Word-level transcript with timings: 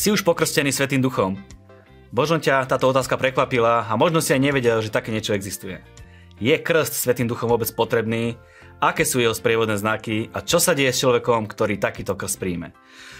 Si 0.00 0.08
už 0.08 0.24
pokrstený 0.24 0.72
Svetým 0.72 1.04
duchom? 1.04 1.36
Možno 2.08 2.40
ťa 2.40 2.64
táto 2.64 2.88
otázka 2.88 3.20
prekvapila 3.20 3.84
a 3.84 3.92
možno 4.00 4.24
si 4.24 4.32
aj 4.32 4.40
nevedel, 4.40 4.80
že 4.80 4.88
také 4.88 5.12
niečo 5.12 5.36
existuje. 5.36 5.84
Je 6.40 6.56
krst 6.56 6.96
Svetým 6.96 7.28
duchom 7.28 7.52
vôbec 7.52 7.68
potrebný? 7.76 8.40
Aké 8.80 9.04
sú 9.04 9.20
jeho 9.20 9.36
sprievodné 9.36 9.76
znaky 9.76 10.32
a 10.32 10.40
čo 10.40 10.56
sa 10.56 10.72
deje 10.72 10.88
s 10.88 11.04
človekom, 11.04 11.44
ktorý 11.44 11.76
takýto 11.76 12.16
krst 12.16 12.40
príjme? 12.40 12.72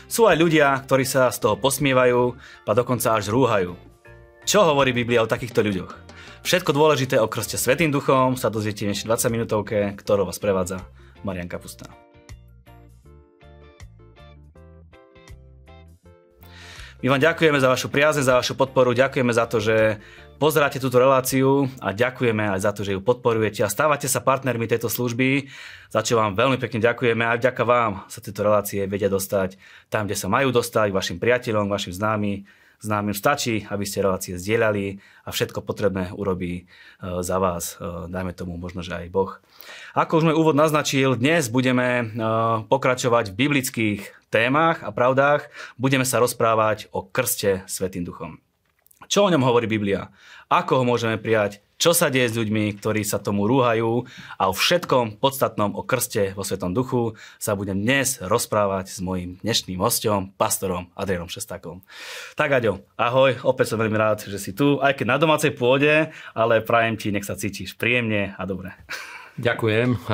Sú 0.09 0.25
aj 0.25 0.41
ľudia, 0.41 0.73
ktorí 0.81 1.05
sa 1.05 1.29
z 1.29 1.45
toho 1.45 1.61
posmievajú 1.61 2.33
a 2.65 2.71
dokonca 2.73 3.13
až 3.13 3.29
rúhajú. 3.29 3.77
Čo 4.49 4.65
hovorí 4.73 4.97
Biblia 4.97 5.21
o 5.21 5.29
takýchto 5.29 5.61
ľuďoch? 5.61 5.93
Všetko 6.49 6.73
dôležité 6.73 7.21
o 7.21 7.29
krste 7.29 7.61
Svetým 7.61 7.93
duchom 7.93 8.41
sa 8.41 8.49
dozviete 8.49 8.89
v 8.89 8.97
20 8.97 9.29
minútovke, 9.29 10.01
ktorou 10.01 10.33
vás 10.33 10.41
prevádza 10.41 10.81
Marian 11.29 11.47
Kapustá. 11.47 12.10
My 17.01 17.17
vám 17.17 17.25
ďakujeme 17.33 17.57
za 17.57 17.73
vašu 17.73 17.89
priazeň, 17.89 18.29
za 18.29 18.37
vašu 18.37 18.53
podporu, 18.61 18.93
ďakujeme 18.93 19.33
za 19.33 19.49
to, 19.49 19.57
že 19.57 20.05
pozeráte 20.37 20.77
túto 20.77 21.01
reláciu 21.01 21.65
a 21.81 21.97
ďakujeme 21.97 22.53
aj 22.53 22.61
za 22.61 22.77
to, 22.77 22.85
že 22.85 22.93
ju 22.93 23.01
podporujete 23.01 23.65
a 23.65 23.73
stávate 23.73 24.05
sa 24.05 24.21
partnermi 24.21 24.69
tejto 24.69 24.93
služby, 24.93 25.49
za 25.89 26.05
čo 26.05 26.21
vám 26.21 26.37
veľmi 26.37 26.61
pekne 26.61 26.85
ďakujeme 26.85 27.25
a 27.25 27.41
vďaka 27.41 27.63
vám 27.65 28.05
sa 28.05 28.21
tieto 28.21 28.45
relácie 28.45 28.85
vedia 28.85 29.09
dostať 29.09 29.57
tam, 29.89 30.05
kde 30.05 30.17
sa 30.21 30.29
majú 30.29 30.53
dostať, 30.53 30.93
vašim 30.93 31.17
priateľom, 31.17 31.73
vašim 31.73 31.97
známym, 31.97 32.45
známym 32.81 33.13
stačí, 33.13 33.69
aby 33.69 33.85
ste 33.85 34.01
relácie 34.01 34.41
zdieľali 34.41 34.99
a 35.25 35.31
všetko 35.31 35.61
potrebné 35.61 36.11
urobí 36.17 36.65
e, 36.65 37.23
za 37.23 37.37
vás, 37.37 37.77
e, 37.77 38.09
dajme 38.09 38.33
tomu 38.33 38.57
možno, 38.57 38.81
že 38.81 38.97
aj 38.97 39.13
Boh. 39.13 39.37
Ako 39.93 40.21
už 40.21 40.27
môj 40.33 40.37
úvod 40.41 40.57
naznačil, 40.57 41.21
dnes 41.21 41.53
budeme 41.53 41.89
e, 42.01 42.05
pokračovať 42.67 43.31
v 43.31 43.39
biblických 43.39 44.01
témach 44.33 44.81
a 44.81 44.91
pravdách. 44.91 45.53
Budeme 45.77 46.09
sa 46.09 46.19
rozprávať 46.19 46.89
o 46.91 47.05
krste 47.05 47.63
Svetým 47.69 48.03
duchom. 48.03 48.41
Čo 49.11 49.27
o 49.27 49.33
ňom 49.33 49.45
hovorí 49.45 49.69
Biblia? 49.69 50.09
Ako 50.49 50.81
ho 50.81 50.85
môžeme 50.87 51.19
prijať? 51.21 51.61
Čo 51.81 51.97
sa 51.97 52.13
deje 52.13 52.29
s 52.29 52.37
ľuďmi, 52.37 52.77
ktorí 52.77 53.01
sa 53.09 53.17
tomu 53.17 53.49
rúhajú? 53.49 54.05
A 54.37 54.53
o 54.53 54.55
všetkom 54.55 55.17
podstatnom 55.17 55.73
o 55.73 55.81
krste 55.81 56.37
vo 56.37 56.45
Svetom 56.45 56.77
duchu 56.77 57.17
sa 57.41 57.57
budem 57.57 57.81
dnes 57.81 58.21
rozprávať 58.21 58.93
s 58.93 59.01
mojim 59.01 59.41
dnešným 59.41 59.81
hostom, 59.81 60.29
pastorom 60.37 60.93
Adrianom 60.93 61.33
Šestákom. 61.33 61.81
Tak 62.37 62.61
Aďo, 62.61 62.85
ahoj, 63.01 63.41
opäť 63.49 63.73
som 63.73 63.81
veľmi 63.81 63.97
rád, 63.97 64.29
že 64.29 64.37
si 64.37 64.53
tu, 64.53 64.77
aj 64.77 64.93
keď 64.93 65.07
na 65.09 65.17
domácej 65.17 65.57
pôde, 65.57 66.13
ale 66.37 66.61
prajem 66.61 67.01
ti, 67.01 67.17
nech 67.17 67.25
sa 67.25 67.33
cítiš 67.33 67.73
príjemne 67.81 68.37
a 68.37 68.45
dobre. 68.45 68.77
Ďakujem. 69.41 70.05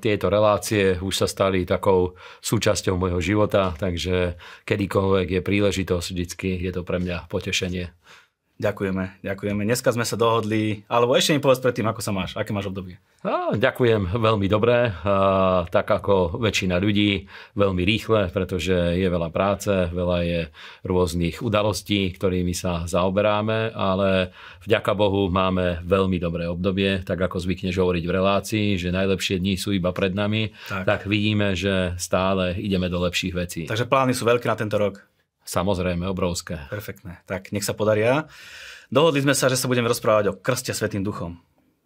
Tieto 0.00 0.26
relácie 0.32 0.96
už 0.96 1.12
sa 1.12 1.28
stali 1.28 1.68
takou 1.68 2.16
súčasťou 2.40 2.96
môjho 2.96 3.20
života, 3.20 3.76
takže 3.76 4.40
kedykoľvek 4.64 5.28
je 5.28 5.40
príležitosť, 5.44 6.06
vždycky 6.08 6.56
je 6.56 6.72
to 6.72 6.80
pre 6.88 7.04
mňa 7.04 7.28
potešenie. 7.28 7.92
Ďakujeme, 8.56 9.20
ďakujeme. 9.20 9.68
Dneska 9.68 9.92
sme 9.92 10.08
sa 10.08 10.16
dohodli, 10.16 10.80
alebo 10.88 11.12
ešte 11.12 11.36
mi 11.36 11.44
povedz 11.44 11.60
predtým, 11.60 11.92
ako 11.92 12.00
sa 12.00 12.08
máš, 12.08 12.32
aké 12.40 12.56
máš 12.56 12.72
obdobie. 12.72 12.96
A, 13.20 13.52
ďakujem 13.52 14.16
veľmi 14.16 14.48
dobre, 14.48 14.96
a, 14.96 15.68
tak 15.68 15.84
ako 15.84 16.40
väčšina 16.40 16.80
ľudí, 16.80 17.28
veľmi 17.52 17.84
rýchle, 17.84 18.32
pretože 18.32 18.96
je 18.96 19.08
veľa 19.12 19.28
práce, 19.28 19.68
veľa 19.68 20.18
je 20.24 20.40
rôznych 20.88 21.44
udalostí, 21.44 22.08
ktorými 22.16 22.56
sa 22.56 22.88
zaoberáme, 22.88 23.76
ale 23.76 24.32
vďaka 24.64 24.92
Bohu 24.96 25.28
máme 25.28 25.84
veľmi 25.84 26.16
dobré 26.16 26.48
obdobie, 26.48 27.04
tak 27.04 27.20
ako 27.20 27.36
zvykneš 27.36 27.76
hovoriť 27.76 28.04
v 28.08 28.14
relácii, 28.16 28.66
že 28.80 28.88
najlepšie 28.88 29.36
dni 29.36 29.60
sú 29.60 29.76
iba 29.76 29.92
pred 29.92 30.16
nami, 30.16 30.56
tak, 30.64 30.88
tak 30.88 31.00
vidíme, 31.04 31.52
že 31.52 31.92
stále 32.00 32.56
ideme 32.56 32.88
do 32.88 33.04
lepších 33.04 33.36
vecí. 33.36 33.62
Takže 33.68 33.84
plány 33.84 34.16
sú 34.16 34.24
veľké 34.24 34.48
na 34.48 34.56
tento 34.56 34.80
rok. 34.80 35.04
Samozrejme, 35.46 36.10
obrovské. 36.10 36.66
Perfektné. 36.66 37.22
Tak 37.24 37.54
nech 37.54 37.62
sa 37.62 37.70
podaria. 37.70 38.26
Dohodli 38.90 39.22
sme 39.22 39.32
sa, 39.32 39.46
že 39.46 39.54
sa 39.54 39.70
budeme 39.70 39.86
rozprávať 39.86 40.34
o 40.34 40.36
krste 40.36 40.74
Svetým 40.74 41.06
duchom. 41.06 41.38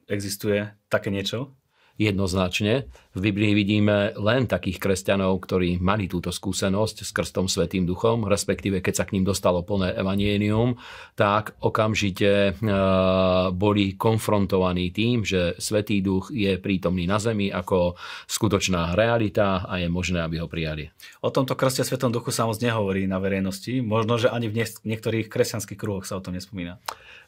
Existuje 0.09 0.73
také 0.89 1.13
niečo? 1.13 1.53
Jednoznačne. 1.99 2.87
V 3.11 3.21
Biblii 3.27 3.59
vidíme 3.59 4.15
len 4.15 4.47
takých 4.47 4.79
kresťanov, 4.79 5.43
ktorí 5.43 5.83
mali 5.83 6.07
túto 6.07 6.31
skúsenosť 6.31 7.03
s 7.03 7.11
krstom 7.11 7.51
Svetým 7.51 7.83
duchom, 7.83 8.23
respektíve 8.25 8.79
keď 8.79 9.03
sa 9.03 9.05
k 9.05 9.19
ním 9.19 9.27
dostalo 9.27 9.67
plné 9.67 9.99
evanienium, 9.99 10.79
tak 11.19 11.59
okamžite 11.59 12.31
e, 12.31 12.53
boli 13.51 13.99
konfrontovaní 13.99 14.95
tým, 14.95 15.27
že 15.27 15.59
Svetý 15.59 15.99
duch 16.01 16.31
je 16.31 16.55
prítomný 16.63 17.11
na 17.11 17.19
zemi 17.19 17.51
ako 17.51 17.99
skutočná 18.31 18.95
realita 18.95 19.67
a 19.67 19.83
je 19.83 19.91
možné, 19.91 20.23
aby 20.23 20.39
ho 20.39 20.47
prijali. 20.47 20.95
O 21.27 21.35
tomto 21.35 21.59
krste 21.59 21.83
Svetom 21.83 22.15
duchu 22.15 22.31
sa 22.31 22.47
moc 22.47 22.63
nehovorí 22.63 23.11
na 23.11 23.19
verejnosti. 23.19 23.83
Možno, 23.83 24.23
že 24.23 24.31
ani 24.31 24.47
v 24.47 24.65
niektorých 24.87 25.27
kresťanských 25.27 25.77
kruhoch 25.77 26.07
sa 26.07 26.17
o 26.17 26.23
tom 26.23 26.39
nespomína. 26.39 26.79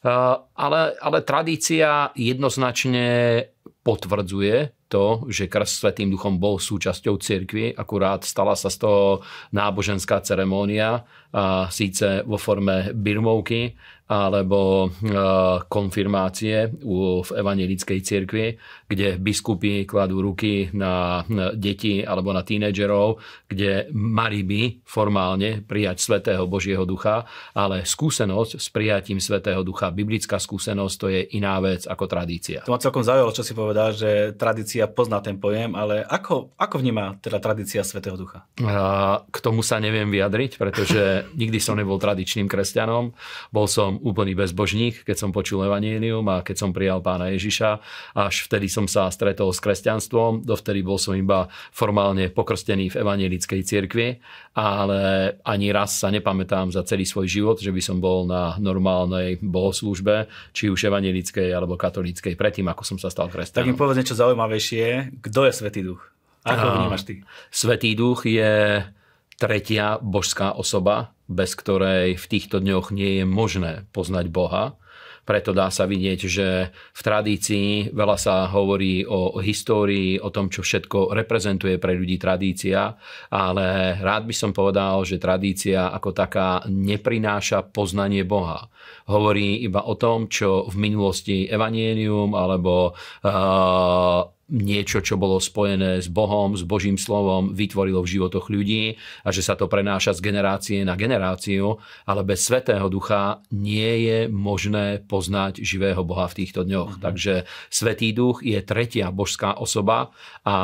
Ale, 0.03 0.81
ale 0.99 1.19
tradícia 1.23 2.11
jednoznačne 2.11 3.39
potvrdzuje 3.87 4.82
to, 4.93 5.25
že 5.25 5.49
krst 5.49 5.81
Svetým 5.81 6.13
duchom 6.13 6.37
bol 6.37 6.61
súčasťou 6.61 7.17
cirkvi, 7.17 7.73
akurát 7.73 8.21
stala 8.21 8.53
sa 8.53 8.69
z 8.69 8.77
toho 8.85 9.25
náboženská 9.49 10.21
ceremónia, 10.21 11.01
a 11.33 11.65
síce 11.73 12.21
vo 12.29 12.37
forme 12.37 12.93
birmovky, 12.93 13.73
alebo 14.03 14.91
konfirmácie 15.65 16.69
v 16.69 17.29
evangelickej 17.33 17.99
cirkvi, 18.03 18.53
kde 18.85 19.17
biskupy 19.17 19.89
kladú 19.89 20.21
ruky 20.21 20.69
na 20.75 21.25
deti 21.57 22.05
alebo 22.05 22.29
na 22.35 22.45
tínedžerov, 22.45 23.17
kde 23.49 23.89
mali 23.95 24.45
by 24.45 24.61
formálne 24.85 25.65
prijať 25.65 26.03
Svetého 26.03 26.45
Božieho 26.45 26.85
ducha, 26.85 27.25
ale 27.57 27.87
skúsenosť 27.87 28.61
s 28.61 28.67
prijatím 28.69 29.17
Svetého 29.17 29.65
ducha, 29.65 29.89
biblická 29.89 30.37
skúsenosť, 30.37 30.95
to 30.99 31.07
je 31.09 31.21
iná 31.39 31.57
vec 31.63 31.89
ako 31.89 32.05
tradícia. 32.05 32.61
To 32.67 32.75
ma 32.75 32.83
celkom 32.83 33.01
zaujalo, 33.01 33.33
čo 33.33 33.41
si 33.41 33.57
povedal, 33.57 33.95
že 33.97 34.35
tradícia 34.37 34.82
pozná 34.89 35.19
ten 35.23 35.39
pojem, 35.39 35.73
ale 35.73 36.03
ako, 36.03 36.55
ako 36.55 36.75
vníma 36.79 37.19
teda 37.23 37.39
tradícia 37.39 37.81
Svetého 37.83 38.15
ducha? 38.15 38.45
K 39.27 39.37
tomu 39.39 39.63
sa 39.63 39.79
neviem 39.79 40.07
vyjadriť, 40.09 40.57
pretože 40.59 41.01
nikdy 41.41 41.59
som 41.59 41.75
nebol 41.75 41.99
tradičným 41.99 42.47
kresťanom. 42.47 43.15
Bol 43.49 43.65
som 43.67 43.97
úplný 44.01 44.33
bezbožník, 44.33 45.07
keď 45.07 45.15
som 45.17 45.29
počul 45.29 45.65
Evangelium 45.65 46.25
a 46.29 46.45
keď 46.45 46.55
som 46.59 46.69
prijal 46.71 46.99
pána 46.99 47.31
Ježiša. 47.33 47.81
Až 48.17 48.47
vtedy 48.47 48.67
som 48.67 48.85
sa 48.89 49.07
stretol 49.09 49.51
s 49.51 49.59
kresťanstvom, 49.63 50.43
dovtedy 50.43 50.83
bol 50.83 50.99
som 50.99 51.15
iba 51.15 51.47
formálne 51.71 52.29
pokrstený 52.29 52.93
v 52.93 52.99
evangelickej 53.03 53.61
cirkvi, 53.63 54.07
ale 54.53 55.33
ani 55.41 55.73
raz 55.73 55.97
sa 55.97 56.13
nepamätám 56.13 56.69
za 56.69 56.85
celý 56.85 57.09
svoj 57.09 57.25
život, 57.25 57.57
že 57.57 57.73
by 57.73 57.81
som 57.81 57.97
bol 57.97 58.29
na 58.29 58.53
normálnej 58.61 59.41
bohoslužbe, 59.41 60.29
či 60.53 60.69
už 60.69 60.93
evangelickej 60.93 61.49
alebo 61.49 61.73
katolíckej, 61.73 62.37
predtým, 62.37 62.69
ako 62.69 62.85
som 62.85 62.97
sa 63.01 63.09
stal 63.09 63.33
kresťanom. 63.33 63.65
Tak 63.65 63.69
mi 63.73 63.77
povedz 63.77 63.97
niečo 63.97 64.13
zaujímavejšie. 64.17 65.17
Kto 65.25 65.49
je 65.49 65.51
Svetý 65.57 65.81
duch? 65.81 66.05
Ako 66.45 66.65
ho 66.69 66.75
vnímaš 66.85 67.03
ty? 67.09 67.25
Svetý 67.49 67.97
duch 67.97 68.29
je 68.29 68.85
tretia 69.41 69.97
božská 69.97 70.53
osoba, 70.53 71.17
bez 71.25 71.57
ktorej 71.57 72.19
v 72.19 72.25
týchto 72.29 72.61
dňoch 72.61 72.93
nie 72.93 73.23
je 73.23 73.25
možné 73.25 73.89
poznať 73.89 74.29
Boha. 74.29 74.77
Preto 75.23 75.55
dá 75.55 75.71
sa 75.71 75.87
vidieť, 75.87 76.19
že 76.27 76.47
v 76.71 77.01
tradícii 77.01 77.95
veľa 77.95 78.17
sa 78.19 78.35
hovorí 78.51 79.07
o 79.07 79.39
histórii, 79.39 80.19
o 80.19 80.27
tom, 80.27 80.51
čo 80.51 80.67
všetko 80.67 81.15
reprezentuje 81.15 81.79
pre 81.79 81.95
ľudí 81.95 82.19
tradícia, 82.19 82.99
ale 83.31 83.95
rád 84.03 84.27
by 84.27 84.35
som 84.35 84.51
povedal, 84.51 85.07
že 85.07 85.23
tradícia 85.23 85.95
ako 85.95 86.11
taká 86.11 86.67
neprináša 86.67 87.71
poznanie 87.71 88.27
Boha. 88.27 88.67
Hovorí 89.07 89.63
iba 89.63 89.87
o 89.87 89.95
tom, 89.95 90.27
čo 90.27 90.67
v 90.67 90.75
minulosti 90.75 91.47
evanienium 91.47 92.35
alebo 92.35 92.91
uh, 92.91 94.27
niečo, 94.53 95.01
čo 95.01 95.17
bolo 95.17 95.41
spojené 95.41 95.97
s 95.97 96.05
Bohom, 96.05 96.53
s 96.53 96.61
Božím 96.61 97.01
slovom, 97.01 97.57
vytvorilo 97.57 98.05
v 98.05 98.11
životoch 98.13 98.53
ľudí 98.53 99.01
a 99.25 99.33
že 99.33 99.41
sa 99.41 99.57
to 99.57 99.65
prenáša 99.65 100.13
z 100.13 100.21
generácie 100.21 100.77
na 100.85 100.93
generáciu, 100.93 101.81
ale 102.05 102.21
bez 102.21 102.45
Svetého 102.45 102.85
Ducha 102.85 103.41
nie 103.49 104.05
je 104.05 104.19
možné 104.29 105.01
poznať 105.01 105.65
živého 105.65 106.05
Boha 106.05 106.29
v 106.29 106.45
týchto 106.45 106.61
dňoch. 106.61 107.01
Mm-hmm. 107.01 107.03
Takže 107.03 107.33
Svetý 107.73 108.13
Duch 108.13 108.45
je 108.45 108.61
tretia 108.61 109.09
božská 109.09 109.57
osoba 109.57 110.13
a 110.45 110.55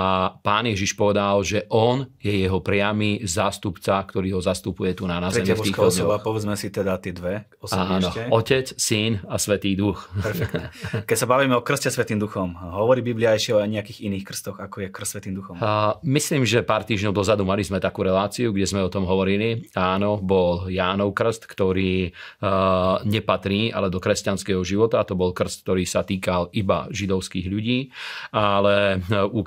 pán 0.45 0.69
Ježiš 0.69 0.93
povedal, 0.93 1.41
že 1.41 1.65
on 1.73 2.05
je 2.21 2.45
jeho 2.45 2.61
priamy 2.61 3.25
zástupca, 3.25 4.05
ktorý 4.05 4.37
ho 4.37 4.41
zastupuje 4.45 4.93
tu 4.93 5.09
na, 5.09 5.17
na 5.17 5.33
zemi 5.33 5.49
v 5.49 5.65
týchto 5.65 5.89
osoba, 5.89 6.21
dňoch. 6.21 6.25
povedzme 6.29 6.53
si 6.53 6.69
teda 6.69 7.01
tie 7.01 7.15
dve 7.15 7.49
osoby 7.57 7.89
Áno, 7.89 8.09
ešte. 8.13 8.21
Otec, 8.29 8.65
Syn 8.77 9.25
a 9.25 9.41
Svetý 9.41 9.73
Duch. 9.73 10.05
Perfektne. 10.13 10.69
Keď 11.09 11.17
sa 11.17 11.25
bavíme 11.25 11.57
o 11.57 11.65
krste 11.65 11.89
Svetým 11.89 12.21
Duchom, 12.21 12.53
hovorí 12.53 13.01
Biblia 13.01 13.33
ešte 13.33 13.55
o 13.55 13.59
nejakých 13.79 14.05
iných 14.11 14.27
krstoch, 14.27 14.59
ako 14.59 14.83
je 14.83 14.87
krst 14.91 15.11
Svetým 15.15 15.33
duchom? 15.33 15.55
A 15.63 15.97
myslím, 16.03 16.43
že 16.43 16.61
pár 16.61 16.83
týždňov 16.83 17.15
dozadu 17.15 17.47
mali 17.47 17.63
sme 17.63 17.79
takú 17.79 18.03
reláciu, 18.03 18.51
kde 18.51 18.67
sme 18.67 18.83
o 18.83 18.91
tom 18.91 19.07
hovorili. 19.07 19.65
Áno, 19.73 20.19
bol 20.19 20.67
Jánov 20.67 21.15
krst, 21.15 21.47
ktorý 21.47 22.11
uh, 22.11 23.01
nepatrí 23.07 23.71
ale 23.71 23.87
do 23.87 23.97
kresťanského 23.97 24.61
života. 24.61 25.01
To 25.07 25.15
bol 25.15 25.31
krst, 25.31 25.63
ktorý 25.63 25.87
sa 25.87 26.03
týkal 26.03 26.51
iba 26.51 26.91
židovských 26.91 27.47
ľudí. 27.47 27.89
Ale 28.35 28.99
v, 29.07 29.39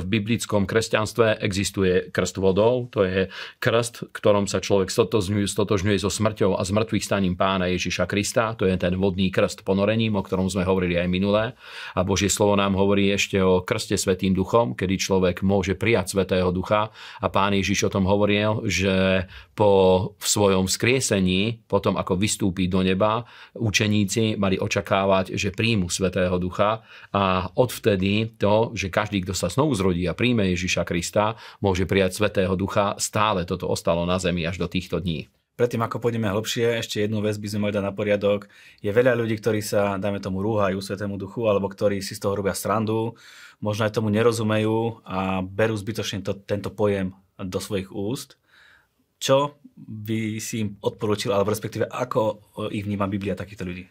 v 0.00 0.06
biblickom 0.06 0.64
kresťanstve 0.64 1.42
existuje 1.42 2.14
krst 2.14 2.38
vodou. 2.38 2.86
To 2.94 3.02
je 3.02 3.26
krst, 3.58 4.14
ktorom 4.14 4.46
sa 4.46 4.62
človek 4.62 4.88
stotožňuje, 4.88 5.50
stotožňuje 5.50 5.98
so 5.98 6.08
smrťou 6.08 6.54
a 6.56 6.62
zmrtvých 6.62 7.04
staním 7.04 7.34
pána 7.34 7.66
Ježiša 7.72 8.06
Krista. 8.06 8.54
To 8.56 8.64
je 8.64 8.78
ten 8.78 8.94
vodný 8.94 9.34
krst 9.34 9.66
ponorením, 9.66 10.14
o 10.14 10.22
ktorom 10.22 10.46
sme 10.46 10.62
hovorili 10.62 10.96
aj 11.00 11.08
minulé. 11.10 11.44
A 11.98 12.06
Božie 12.06 12.30
slovo 12.30 12.54
nám 12.54 12.78
hovorí 12.78 13.10
ešte 13.10 13.40
o 13.42 13.64
krste 13.70 13.94
Svetým 13.94 14.34
duchom, 14.34 14.74
kedy 14.74 14.98
človek 14.98 15.46
môže 15.46 15.78
prijať 15.78 16.18
Svetého 16.18 16.50
ducha. 16.50 16.90
A 17.22 17.30
pán 17.30 17.54
Ježiš 17.54 17.86
o 17.86 17.94
tom 17.94 18.10
hovoril, 18.10 18.66
že 18.66 19.30
po 19.54 19.70
v 20.18 20.26
svojom 20.26 20.66
skriesení, 20.66 21.62
potom 21.70 21.94
ako 21.94 22.18
vystúpi 22.18 22.66
do 22.66 22.82
neba, 22.82 23.22
učeníci 23.54 24.34
mali 24.34 24.58
očakávať, 24.58 25.38
že 25.38 25.54
príjmu 25.54 25.86
Svetého 25.86 26.34
ducha 26.42 26.82
a 27.14 27.46
odvtedy 27.54 28.34
to, 28.34 28.74
že 28.74 28.90
každý, 28.90 29.22
kto 29.22 29.38
sa 29.38 29.46
znovu 29.46 29.78
zrodí 29.78 30.02
a 30.10 30.18
príjme 30.18 30.50
Ježiša 30.50 30.82
Krista, 30.82 31.38
môže 31.62 31.86
prijať 31.86 32.18
Svetého 32.18 32.58
ducha, 32.58 32.98
stále 32.98 33.46
toto 33.46 33.70
ostalo 33.70 34.02
na 34.02 34.18
zemi 34.18 34.42
až 34.42 34.58
do 34.58 34.66
týchto 34.66 34.98
dní. 34.98 35.39
Predtým, 35.60 35.84
ako 35.84 36.00
pôjdeme 36.00 36.24
hlbšie, 36.24 36.80
ešte 36.80 37.04
jednu 37.04 37.20
vec 37.20 37.36
by 37.36 37.44
sme 37.52 37.68
mali 37.68 37.76
dať 37.76 37.84
na 37.84 37.92
poriadok. 37.92 38.48
Je 38.80 38.88
veľa 38.88 39.12
ľudí, 39.12 39.36
ktorí 39.36 39.60
sa, 39.60 40.00
dáme 40.00 40.16
tomu, 40.16 40.40
rúhajú 40.40 40.80
Svetému 40.80 41.20
duchu, 41.20 41.44
alebo 41.52 41.68
ktorí 41.68 42.00
si 42.00 42.16
z 42.16 42.24
toho 42.24 42.32
robia 42.32 42.56
srandu, 42.56 43.12
možno 43.60 43.84
aj 43.84 43.92
tomu 43.92 44.08
nerozumejú 44.08 45.04
a 45.04 45.44
berú 45.44 45.76
zbytočne 45.76 46.24
to, 46.24 46.32
tento 46.32 46.72
pojem 46.72 47.12
do 47.36 47.60
svojich 47.60 47.92
úst. 47.92 48.40
Čo 49.20 49.60
by 49.76 50.40
si 50.40 50.64
im 50.64 50.80
odporúčil, 50.80 51.28
alebo 51.28 51.52
respektíve 51.52 51.92
ako 51.92 52.40
ich 52.72 52.88
vníma 52.88 53.04
Biblia 53.04 53.36
takýchto 53.36 53.68
ľudí? 53.68 53.84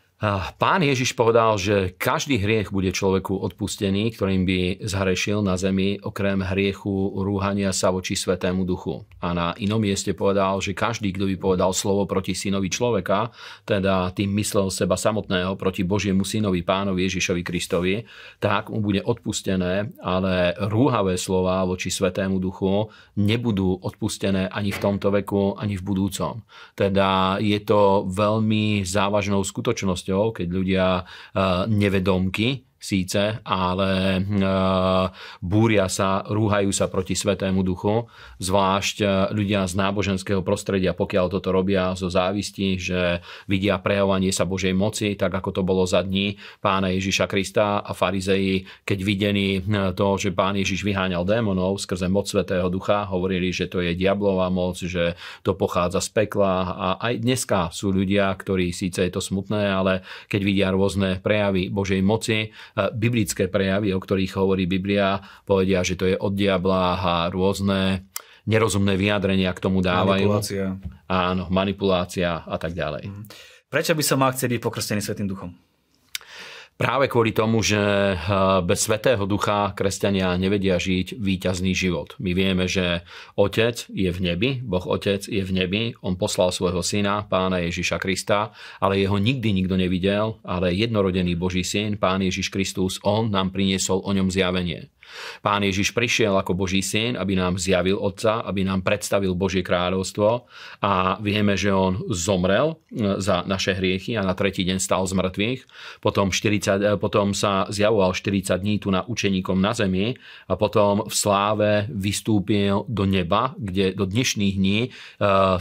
Pán 0.60 0.84
Ježiš 0.84 1.16
povedal, 1.16 1.56
že 1.56 1.96
každý 1.96 2.44
hriech 2.44 2.76
bude 2.76 2.92
človeku 2.92 3.40
odpustený, 3.40 4.12
ktorým 4.20 4.44
by 4.44 4.84
zhrešil 4.84 5.40
na 5.40 5.56
zemi, 5.56 5.96
okrem 5.96 6.44
hriechu 6.44 7.24
rúhania 7.24 7.72
sa 7.72 7.88
voči 7.88 8.20
Svetému 8.20 8.68
duchu. 8.68 9.08
A 9.24 9.32
na 9.32 9.48
inom 9.56 9.80
mieste 9.80 10.12
povedal, 10.12 10.60
že 10.60 10.76
každý, 10.76 11.16
kto 11.16 11.24
by 11.24 11.36
povedal 11.40 11.72
slovo 11.72 12.04
proti 12.04 12.36
synovi 12.36 12.68
človeka, 12.68 13.32
teda 13.64 14.12
tým 14.12 14.36
myslel 14.44 14.68
seba 14.68 15.00
samotného 15.00 15.56
proti 15.56 15.88
Božiemu 15.88 16.28
synovi, 16.28 16.68
pánovi 16.68 17.08
Ježišovi 17.08 17.40
Kristovi, 17.40 18.04
tak 18.44 18.76
mu 18.76 18.84
bude 18.84 19.00
odpustené, 19.00 19.96
ale 20.04 20.52
rúhavé 20.68 21.16
slova 21.16 21.64
voči 21.64 21.88
Svetému 21.88 22.44
duchu 22.44 22.92
nebudú 23.16 23.72
odpustené 23.72 24.52
ani 24.52 24.76
v 24.76 24.84
tomto 24.84 25.16
veku, 25.16 25.56
ani 25.56 25.80
v 25.80 25.84
budúcom. 25.88 26.44
Teda 26.76 27.40
je 27.40 27.60
to 27.64 28.04
veľmi 28.04 28.84
závažnou 28.84 29.48
skutočnosťou, 29.48 30.08
udalosťou, 30.10 30.34
keď 30.34 30.48
ľudia 30.50 30.86
eh, 31.06 31.64
nevedomky 31.70 32.69
síce, 32.80 33.44
ale 33.44 34.24
eh, 34.24 35.06
búria 35.44 35.92
sa, 35.92 36.24
rúhajú 36.24 36.72
sa 36.72 36.88
proti 36.88 37.14
Svetému 37.14 37.62
duchu, 37.62 38.08
zvlášť 38.40 38.98
eh, 39.04 39.10
ľudia 39.36 39.68
z 39.68 39.76
náboženského 39.76 40.42
prostredia, 40.42 40.96
pokiaľ 40.96 41.28
toto 41.28 41.52
robia 41.52 41.92
zo 42.00 42.08
závisti, 42.08 42.80
že 42.80 43.20
vidia 43.52 43.78
prejavovanie 43.84 44.32
sa 44.32 44.48
Božej 44.48 44.72
moci, 44.72 45.20
tak 45.20 45.36
ako 45.36 45.60
to 45.60 45.62
bolo 45.62 45.84
za 45.84 46.00
dní 46.02 46.40
pána 46.64 46.96
Ježiša 46.96 47.28
Krista 47.28 47.84
a 47.84 47.92
farizeji, 47.92 48.64
keď 48.88 49.00
videní 49.04 49.60
eh, 49.60 49.92
to, 49.92 50.16
že 50.16 50.32
pán 50.32 50.56
Ježiš 50.56 50.88
vyháňal 50.88 51.28
démonov 51.28 51.84
skrze 51.84 52.08
moc 52.08 52.32
Svetého 52.32 52.72
ducha, 52.72 53.04
hovorili, 53.12 53.52
že 53.52 53.68
to 53.68 53.84
je 53.84 53.92
diablová 53.92 54.48
moc, 54.48 54.80
že 54.80 55.20
to 55.44 55.52
pochádza 55.52 56.00
z 56.00 56.10
pekla 56.16 56.56
a 56.72 56.88
aj 57.12 57.14
dneska 57.20 57.60
sú 57.76 57.92
ľudia, 57.92 58.32
ktorí 58.40 58.72
síce 58.72 59.04
je 59.04 59.12
to 59.12 59.20
smutné, 59.20 59.68
ale 59.68 60.08
keď 60.32 60.42
vidia 60.48 60.68
rôzne 60.72 61.20
prejavy 61.20 61.68
Božej 61.68 62.00
moci, 62.00 62.56
biblické 62.96 63.48
prejavy, 63.48 63.94
o 63.94 64.00
ktorých 64.00 64.34
hovorí 64.38 64.66
Biblia, 64.66 65.22
povedia, 65.46 65.82
že 65.82 65.96
to 65.96 66.06
je 66.10 66.16
od 66.16 66.34
diabla 66.34 67.00
a 67.00 67.14
rôzne 67.32 68.10
nerozumné 68.50 68.98
vyjadrenia 68.98 69.54
k 69.54 69.62
tomu 69.62 69.86
dávajú. 69.86 70.26
Manipulácia. 70.26 70.66
Áno, 71.06 71.50
manipulácia 71.54 72.42
a 72.46 72.58
tak 72.58 72.74
ďalej. 72.74 73.04
Mhm. 73.06 73.24
Prečo 73.70 73.94
by 73.94 74.02
som 74.02 74.18
mal 74.18 74.34
chcieť 74.34 74.58
byť 74.58 74.62
pokrstený 74.66 75.02
Svetým 75.06 75.30
duchom? 75.30 75.54
Práve 76.80 77.12
kvôli 77.12 77.36
tomu, 77.36 77.60
že 77.60 77.76
eh, 77.76 78.18
bez 78.64 78.88
Svetého 78.88 79.28
Ducha 79.28 79.76
kresťania 79.76 80.40
nevedia 80.40 80.80
žiť 80.80 81.20
víťazný 81.20 81.76
život. 81.76 82.16
My 82.24 82.32
vieme, 82.32 82.72
že 82.72 83.04
Otec 83.36 83.84
je 83.92 84.08
v 84.08 84.20
nebi, 84.24 84.64
Boh 84.64 84.88
Otec 84.88 85.28
je 85.28 85.44
v 85.44 85.52
nebi, 85.52 85.92
On 86.00 86.16
poslal 86.16 86.56
svojho 86.56 86.80
syna, 86.80 87.28
pána 87.28 87.60
Ježiša 87.68 88.00
Krista, 88.00 88.56
ale 88.80 88.96
jeho 88.96 89.20
nikdy 89.20 89.52
nikto 89.52 89.76
nevidel, 89.76 90.40
ale 90.48 90.72
jednorodený 90.72 91.36
Boží 91.36 91.68
syn, 91.68 92.00
pán 92.00 92.24
Ježiš 92.24 92.48
Kristus, 92.48 92.96
On 93.04 93.28
nám 93.28 93.52
priniesol 93.52 94.00
o 94.00 94.16
ňom 94.16 94.32
zjavenie. 94.32 94.88
Pán 95.40 95.64
Ježiš 95.64 95.96
prišiel 95.96 96.36
ako 96.36 96.56
Boží 96.56 96.84
syn, 96.84 97.16
aby 97.16 97.38
nám 97.38 97.56
zjavil 97.62 97.96
Otca, 97.96 98.44
aby 98.44 98.68
nám 98.68 98.84
predstavil 98.84 99.36
Božie 99.36 99.64
kráľovstvo 99.64 100.50
a 100.84 101.18
vieme, 101.24 101.56
že 101.56 101.72
on 101.72 102.04
zomrel 102.12 102.76
e, 102.92 103.22
za 103.22 103.44
naše 103.48 103.76
hriechy 103.76 104.20
a 104.20 104.26
na 104.26 104.36
tretí 104.36 104.68
deň 104.68 104.78
stal 104.78 105.08
z 105.08 105.16
mŕtvych. 105.16 105.62
Potom, 106.04 106.30
40, 106.30 106.80
e, 106.80 106.96
potom 107.00 107.32
sa 107.32 107.66
zjavoval 107.72 108.14
40 108.14 108.60
dní 108.60 108.76
tu 108.78 108.92
na 108.92 109.04
učeníkom 109.08 109.58
na 109.60 109.72
zemi 109.72 110.16
a 110.48 110.54
potom 110.60 111.08
v 111.08 111.14
sláve 111.14 111.72
vystúpil 111.92 112.84
do 112.88 113.04
neba, 113.08 113.56
kde 113.56 113.96
do 113.96 114.04
dnešných 114.04 114.56
dní 114.56 114.80
e, 114.86 114.90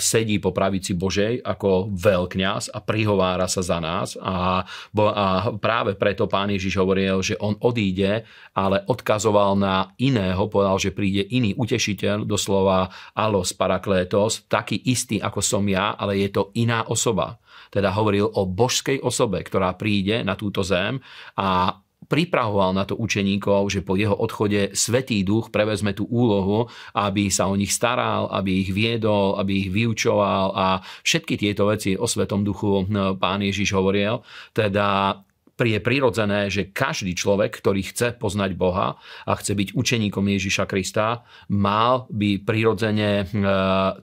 sedí 0.03 0.43
po 0.43 0.51
pravici 0.51 0.95
Božej 0.99 1.41
ako 1.43 1.95
veľkňaz 1.95 2.75
a 2.75 2.79
prihovára 2.83 3.47
sa 3.47 3.63
za 3.63 3.79
nás. 3.79 4.19
A, 4.19 4.67
a 4.95 5.27
práve 5.59 5.95
preto 5.95 6.27
pán 6.27 6.51
Ježiš 6.51 6.79
hovoril, 6.79 7.23
že 7.23 7.39
on 7.39 7.55
odíde, 7.63 8.27
ale 8.55 8.83
odkazoval 8.91 9.38
apeloval 9.39 9.55
na 9.55 9.95
iného, 10.03 10.51
povedal, 10.51 10.77
že 10.83 10.91
príde 10.91 11.23
iný 11.31 11.55
utešiteľ, 11.55 12.27
doslova 12.27 12.91
alos 13.15 13.55
paraklétos, 13.55 14.51
taký 14.51 14.75
istý 14.75 15.23
ako 15.23 15.39
som 15.39 15.63
ja, 15.71 15.95
ale 15.95 16.19
je 16.19 16.29
to 16.35 16.51
iná 16.59 16.83
osoba. 16.91 17.39
Teda 17.71 17.95
hovoril 17.95 18.27
o 18.27 18.43
božskej 18.49 18.99
osobe, 18.99 19.39
ktorá 19.47 19.79
príde 19.79 20.27
na 20.27 20.35
túto 20.35 20.67
zem 20.67 20.99
a 21.39 21.79
pripravoval 22.09 22.73
na 22.73 22.89
to 22.89 22.97
učeníkov, 22.97 23.69
že 23.69 23.85
po 23.85 23.95
jeho 23.95 24.17
odchode 24.17 24.73
Svetý 24.73 25.21
duch 25.23 25.53
prevezme 25.53 25.93
tú 25.93 26.09
úlohu, 26.09 26.67
aby 26.97 27.29
sa 27.29 27.47
o 27.47 27.55
nich 27.55 27.71
staral, 27.71 28.33
aby 28.33 28.65
ich 28.65 28.71
viedol, 28.73 29.37
aby 29.37 29.67
ich 29.67 29.69
vyučoval 29.69 30.57
a 30.57 30.67
všetky 31.05 31.37
tieto 31.37 31.69
veci 31.69 31.95
o 31.95 32.09
Svetom 32.09 32.43
duchu 32.43 32.89
no, 32.89 33.15
pán 33.21 33.45
Ježiš 33.45 33.77
hovoril. 33.77 34.25
Teda 34.57 35.21
je 35.67 35.81
prirodzené, 35.83 36.47
že 36.47 36.71
každý 36.71 37.19
človek, 37.19 37.59
ktorý 37.59 37.83
chce 37.83 38.15
poznať 38.15 38.55
Boha 38.55 38.95
a 39.27 39.33
chce 39.35 39.59
byť 39.59 39.69
učeníkom 39.75 40.23
Ježiša 40.23 40.71
Krista, 40.71 41.27
mal 41.51 42.07
by 42.15 42.47
prirodzene 42.47 43.11
e, 43.23 43.27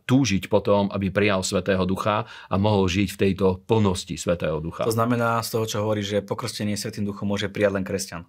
túžiť 0.04 0.52
potom, 0.52 0.92
aby 0.92 1.14
prijal 1.16 1.46
Svetého 1.46 1.88
Ducha 1.88 2.28
a 2.28 2.56
mohol 2.60 2.92
žiť 2.92 3.10
v 3.16 3.20
tejto 3.30 3.64
plnosti 3.64 4.20
Svetého 4.20 4.60
Ducha. 4.60 4.84
To 4.84 4.92
znamená 4.92 5.40
z 5.40 5.50
toho, 5.56 5.66
čo 5.70 5.78
hovorí, 5.88 6.04
že 6.04 6.20
pokrstenie 6.20 6.76
Svetým 6.76 7.08
Duchom 7.08 7.32
môže 7.32 7.48
prijať 7.48 7.72
len 7.80 7.88
kresťan. 7.88 8.28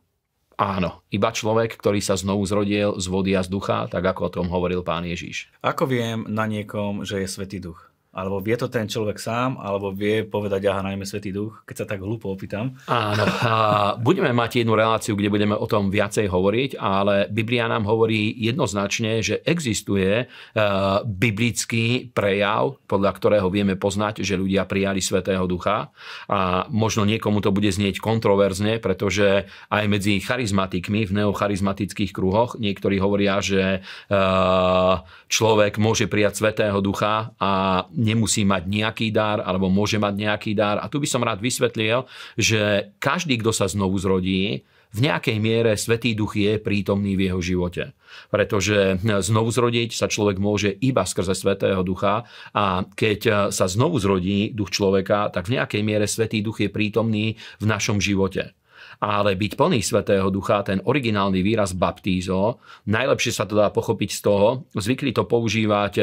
Áno, 0.56 1.04
iba 1.12 1.28
človek, 1.36 1.76
ktorý 1.76 2.00
sa 2.00 2.16
znovu 2.16 2.48
zrodil 2.48 2.96
z 2.96 3.06
vody 3.12 3.36
a 3.36 3.44
z 3.44 3.52
ducha, 3.52 3.92
tak 3.92 4.00
ako 4.00 4.20
o 4.24 4.32
tom 4.40 4.46
hovoril 4.48 4.80
pán 4.80 5.04
Ježiš. 5.04 5.52
Ako 5.60 5.84
viem 5.84 6.24
na 6.32 6.48
niekom, 6.48 7.04
že 7.04 7.20
je 7.20 7.28
Svetý 7.28 7.60
Duch? 7.60 7.92
Alebo 8.16 8.40
vie 8.40 8.56
to 8.56 8.73
ten 8.73 8.88
človek 8.88 9.20
sám, 9.20 9.61
alebo 9.61 9.92
vie 9.92 10.25
povedať, 10.25 10.73
aha, 10.73 10.80
najmä 10.80 11.04
Svetý 11.04 11.37
Duch, 11.37 11.61
keď 11.68 11.85
sa 11.85 11.87
tak 11.87 12.00
hlúpo 12.00 12.32
opýtam. 12.32 12.73
Áno, 12.88 13.25
a 13.44 13.52
budeme 14.00 14.32
mať 14.32 14.64
jednu 14.64 14.73
reláciu, 14.73 15.12
kde 15.12 15.28
budeme 15.28 15.52
o 15.52 15.68
tom 15.68 15.92
viacej 15.92 16.32
hovoriť, 16.32 16.80
ale 16.80 17.28
Biblia 17.28 17.68
nám 17.68 17.85
hovorí 17.85 18.32
jednoznačne, 18.40 19.20
že 19.20 19.44
existuje 19.44 20.25
uh, 20.25 21.04
biblický 21.04 22.08
prejav, 22.08 22.80
podľa 22.88 23.12
ktorého 23.20 23.52
vieme 23.52 23.76
poznať, 23.76 24.25
že 24.25 24.40
ľudia 24.40 24.64
prijali 24.64 25.04
Svetého 25.04 25.44
Ducha. 25.44 25.92
A 26.32 26.64
možno 26.73 27.04
niekomu 27.04 27.44
to 27.44 27.52
bude 27.52 27.68
znieť 27.68 28.00
kontroverzne, 28.00 28.80
pretože 28.80 29.44
aj 29.68 29.85
medzi 29.92 30.16
charizmatikmi 30.25 31.04
v 31.04 31.12
neocharizmatických 31.20 32.16
kruhoch 32.16 32.56
niektorí 32.56 32.96
hovoria, 32.96 33.44
že 33.44 33.85
uh, 34.08 35.04
človek 35.28 35.76
môže 35.76 36.08
prijať 36.08 36.40
Svetého 36.40 36.80
Ducha 36.80 37.37
a 37.37 37.85
nemusí 38.06 38.46
mať 38.46 38.70
nejaký 38.70 39.10
dar 39.10 39.42
alebo 39.42 39.66
môže 39.66 39.98
mať 39.98 40.14
nejaký 40.14 40.54
dar. 40.54 40.78
A 40.78 40.86
tu 40.86 41.02
by 41.02 41.08
som 41.10 41.26
rád 41.26 41.42
vysvetlil, 41.42 42.06
že 42.38 42.94
každý, 43.02 43.42
kto 43.42 43.50
sa 43.50 43.66
znovu 43.66 43.98
zrodí, 43.98 44.62
v 44.96 44.98
nejakej 45.12 45.36
miere 45.42 45.76
Svetý 45.76 46.16
Duch 46.16 46.38
je 46.38 46.56
prítomný 46.56 47.18
v 47.18 47.28
jeho 47.28 47.40
živote. 47.42 47.92
Pretože 48.32 48.96
znovu 49.02 49.52
zrodiť 49.52 49.92
sa 49.92 50.08
človek 50.08 50.40
môže 50.40 50.72
iba 50.72 51.04
skrze 51.04 51.36
Svetého 51.36 51.84
Ducha 51.84 52.25
a 52.56 52.86
keď 52.86 53.50
sa 53.52 53.66
znovu 53.68 54.00
zrodí 54.00 54.56
duch 54.56 54.72
človeka, 54.72 55.28
tak 55.28 55.52
v 55.52 55.60
nejakej 55.60 55.82
miere 55.84 56.08
Svetý 56.08 56.40
Duch 56.40 56.64
je 56.64 56.72
prítomný 56.72 57.36
v 57.60 57.64
našom 57.68 58.00
živote. 58.00 58.56
Ale 59.02 59.36
byť 59.36 59.52
plný 59.54 59.80
Svetého 59.84 60.28
Ducha, 60.32 60.64
ten 60.64 60.80
originálny 60.82 61.44
výraz 61.44 61.76
baptízo, 61.76 62.62
najlepšie 62.88 63.32
sa 63.32 63.44
to 63.44 63.58
dá 63.58 63.68
pochopiť 63.70 64.10
z 64.16 64.20
toho, 64.24 64.48
zvykli 64.72 65.12
to 65.12 65.28
používať 65.28 65.92
e, 66.00 66.02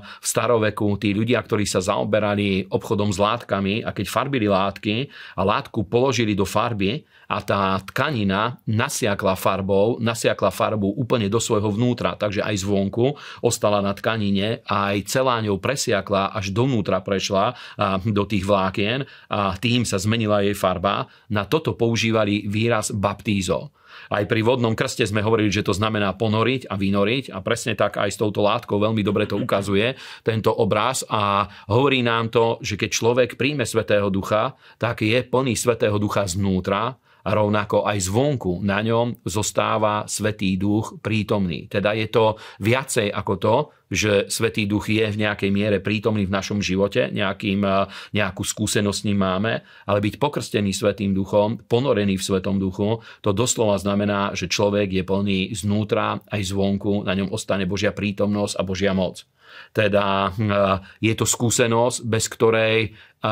v 0.00 0.26
staroveku 0.26 0.98
tí 0.98 1.14
ľudia, 1.14 1.38
ktorí 1.42 1.64
sa 1.64 1.78
zaoberali 1.78 2.66
obchodom 2.68 3.14
s 3.14 3.18
látkami 3.18 3.86
a 3.86 3.94
keď 3.94 4.06
farbili 4.10 4.50
látky 4.50 5.06
a 5.38 5.42
látku 5.42 5.86
položili 5.86 6.34
do 6.34 6.44
farby 6.44 7.04
a 7.28 7.38
tá 7.42 7.78
tkanina 7.82 8.60
nasiakla 8.66 9.34
farbou, 9.38 9.98
nasiakla 10.02 10.50
farbu 10.50 10.98
úplne 10.98 11.26
do 11.26 11.38
svojho 11.38 11.72
vnútra, 11.72 12.14
takže 12.18 12.44
aj 12.44 12.62
zvonku 12.62 13.16
ostala 13.40 13.80
na 13.80 13.94
tkanine 13.94 14.60
a 14.66 14.94
aj 14.94 15.08
celá 15.08 15.38
ňou 15.42 15.58
presiakla, 15.58 16.34
až 16.34 16.52
dovnútra 16.52 17.00
prešla 17.00 17.56
do 18.04 18.24
tých 18.28 18.44
vlákien 18.46 19.04
a 19.32 19.56
tým 19.56 19.86
sa 19.88 19.96
zmenila 19.98 20.44
jej 20.44 20.54
farba. 20.54 21.08
Na 21.32 21.48
toto 21.48 21.74
používali 21.74 22.46
výraz 22.46 22.92
baptízo. 22.92 23.72
Aj 24.08 24.24
pri 24.24 24.40
vodnom 24.40 24.72
krste 24.72 25.04
sme 25.04 25.20
hovorili, 25.20 25.52
že 25.52 25.64
to 25.64 25.76
znamená 25.76 26.16
ponoriť 26.16 26.68
a 26.68 26.80
vynoriť 26.80 27.32
a 27.32 27.44
presne 27.44 27.76
tak 27.76 28.00
aj 28.00 28.08
s 28.08 28.20
touto 28.20 28.40
látkou 28.40 28.80
veľmi 28.80 29.04
dobre 29.04 29.28
to 29.28 29.36
ukazuje 29.36 29.94
tento 30.24 30.48
obraz 30.48 31.04
a 31.06 31.44
hovorí 31.68 32.00
nám 32.00 32.32
to, 32.32 32.56
že 32.64 32.80
keď 32.80 32.90
človek 32.92 33.30
príjme 33.36 33.68
Svetého 33.68 34.08
Ducha, 34.08 34.56
tak 34.80 35.04
je 35.04 35.20
plný 35.20 35.56
Svetého 35.56 35.96
Ducha 36.00 36.24
znútra 36.24 36.96
rovnako 37.24 37.86
aj 37.86 37.98
zvonku 38.02 38.62
na 38.62 38.82
ňom 38.82 39.22
zostáva 39.26 40.04
Svetý 40.10 40.58
duch 40.58 40.98
prítomný. 40.98 41.70
Teda 41.70 41.94
je 41.94 42.10
to 42.10 42.36
viacej 42.58 43.08
ako 43.14 43.34
to, 43.38 43.54
že 43.92 44.32
Svetý 44.32 44.64
duch 44.64 44.88
je 44.88 45.04
v 45.04 45.20
nejakej 45.20 45.50
miere 45.52 45.78
prítomný 45.84 46.24
v 46.24 46.32
našom 46.32 46.64
živote, 46.64 47.12
nejakým, 47.12 47.60
eh, 47.62 47.84
nejakú 48.16 48.40
skúsenosť 48.40 48.98
s 49.04 49.06
ním 49.06 49.20
máme, 49.20 49.60
ale 49.84 49.98
byť 50.00 50.16
pokrstený 50.16 50.72
Svetým 50.72 51.12
duchom, 51.12 51.60
ponorený 51.68 52.16
v 52.16 52.24
Svetom 52.24 52.56
duchu, 52.56 53.04
to 53.20 53.36
doslova 53.36 53.76
znamená, 53.76 54.32
že 54.32 54.48
človek 54.48 54.88
je 54.88 55.04
plný 55.04 55.40
znútra 55.52 56.24
aj 56.32 56.40
zvonku, 56.48 57.04
na 57.04 57.12
ňom 57.12 57.30
ostane 57.30 57.68
Božia 57.68 57.92
prítomnosť 57.92 58.56
a 58.56 58.62
Božia 58.64 58.96
moc. 58.96 59.28
Teda 59.76 60.32
eh, 60.32 60.80
je 61.04 61.12
to 61.12 61.28
skúsenosť, 61.28 62.08
bez 62.08 62.24
ktorej 62.32 62.78
eh, 62.88 63.28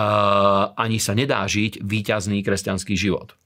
ani 0.77 1.01
sa 1.01 1.17
nedá 1.17 1.41
žiť 1.49 1.81
výťazný 1.81 2.45
kresťanský 2.45 2.95
život. 2.95 3.41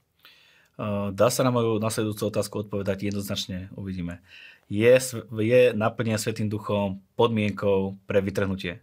Dá 1.14 1.31
sa 1.31 1.47
na 1.47 1.54
moju 1.54 1.78
nasledujúcu 1.78 2.23
otázku 2.35 2.54
odpovedať 2.66 3.07
jednoznačne, 3.07 3.71
uvidíme. 3.78 4.19
Je, 4.66 4.90
je 5.38 5.61
naplnenie 5.71 6.19
Svetým 6.19 6.50
duchom 6.50 6.99
podmienkou 7.14 7.95
pre 8.11 8.19
vytrhnutie? 8.19 8.83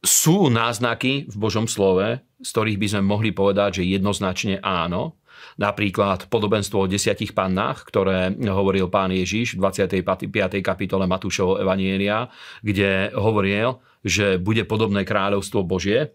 Sú 0.00 0.48
náznaky 0.48 1.28
v 1.28 1.36
Božom 1.36 1.68
slove, 1.68 2.24
z 2.40 2.48
ktorých 2.48 2.80
by 2.80 2.86
sme 2.88 3.02
mohli 3.04 3.36
povedať, 3.36 3.84
že 3.84 3.90
jednoznačne 3.92 4.64
áno. 4.64 5.19
Napríklad 5.58 6.26
podobenstvo 6.32 6.84
o 6.84 6.90
desiatich 6.90 7.36
pannách, 7.36 7.84
ktoré 7.86 8.32
hovoril 8.48 8.88
pán 8.88 9.12
Ježiš 9.12 9.56
v 9.56 9.68
25. 9.68 10.60
kapitole 10.64 11.04
Matúšovho 11.04 11.60
Evanielia, 11.60 12.28
kde 12.64 13.12
hovoril, 13.16 13.80
že 14.00 14.40
bude 14.40 14.64
podobné 14.64 15.04
kráľovstvo 15.04 15.60
Božie 15.60 16.00
e, 16.00 16.08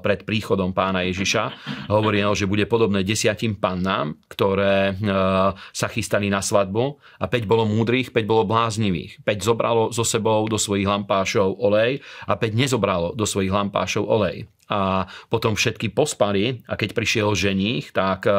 pred 0.00 0.24
príchodom 0.24 0.72
pána 0.72 1.04
Ježiša. 1.04 1.52
Hovorí, 1.92 2.24
že 2.32 2.48
bude 2.48 2.64
podobné 2.64 3.04
desiatim 3.04 3.52
pannám, 3.60 4.16
ktoré 4.32 4.96
e, 4.96 5.12
sa 5.52 5.88
chystali 5.92 6.32
na 6.32 6.40
svadbu 6.40 6.96
a 7.20 7.28
5 7.28 7.44
bolo 7.44 7.68
múdrych, 7.68 8.16
5 8.16 8.24
bolo 8.24 8.48
bláznivých. 8.48 9.20
5 9.28 9.44
zobralo 9.44 9.92
so 9.92 10.08
sebou 10.08 10.48
do 10.48 10.56
svojich 10.56 10.88
lampášov 10.88 11.60
olej 11.60 12.00
a 12.24 12.32
5 12.32 12.56
nezobralo 12.56 13.12
do 13.12 13.28
svojich 13.28 13.52
lampášov 13.52 14.08
olej 14.08 14.48
a 14.72 15.04
potom 15.28 15.52
všetky 15.52 15.92
pospali 15.92 16.64
a 16.64 16.80
keď 16.80 16.96
prišiel 16.96 17.36
ženích, 17.36 17.92
tak 17.92 18.24
e, 18.24 18.32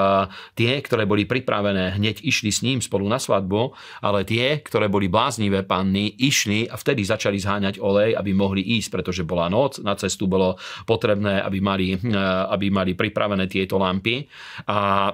tie, 0.57 0.81
ktoré 0.81 1.05
boli 1.05 1.29
pripravené, 1.29 1.93
hneď 2.01 2.25
išli 2.25 2.49
s 2.49 2.65
ním 2.65 2.81
spolu 2.81 3.05
na 3.05 3.21
svadbu, 3.21 3.77
ale 4.01 4.25
tie, 4.25 4.57
ktoré 4.65 4.89
boli 4.89 5.13
bláznivé 5.13 5.61
panny, 5.61 6.09
išli 6.09 6.65
a 6.65 6.73
vtedy 6.73 7.05
začali 7.05 7.37
zháňať 7.37 7.77
olej, 7.77 8.17
aby 8.17 8.33
mohli 8.33 8.65
ísť, 8.81 8.89
pretože 8.89 9.21
bola 9.21 9.45
noc, 9.45 9.77
na 9.85 9.93
cestu 9.93 10.25
bolo 10.25 10.57
potrebné, 10.89 11.45
aby 11.45 11.61
mali, 11.61 11.93
e, 11.93 12.17
aby 12.49 12.73
mali 12.73 12.97
pripravené 12.97 13.45
tieto 13.45 13.77
lampy 13.77 14.25
a 14.65 15.13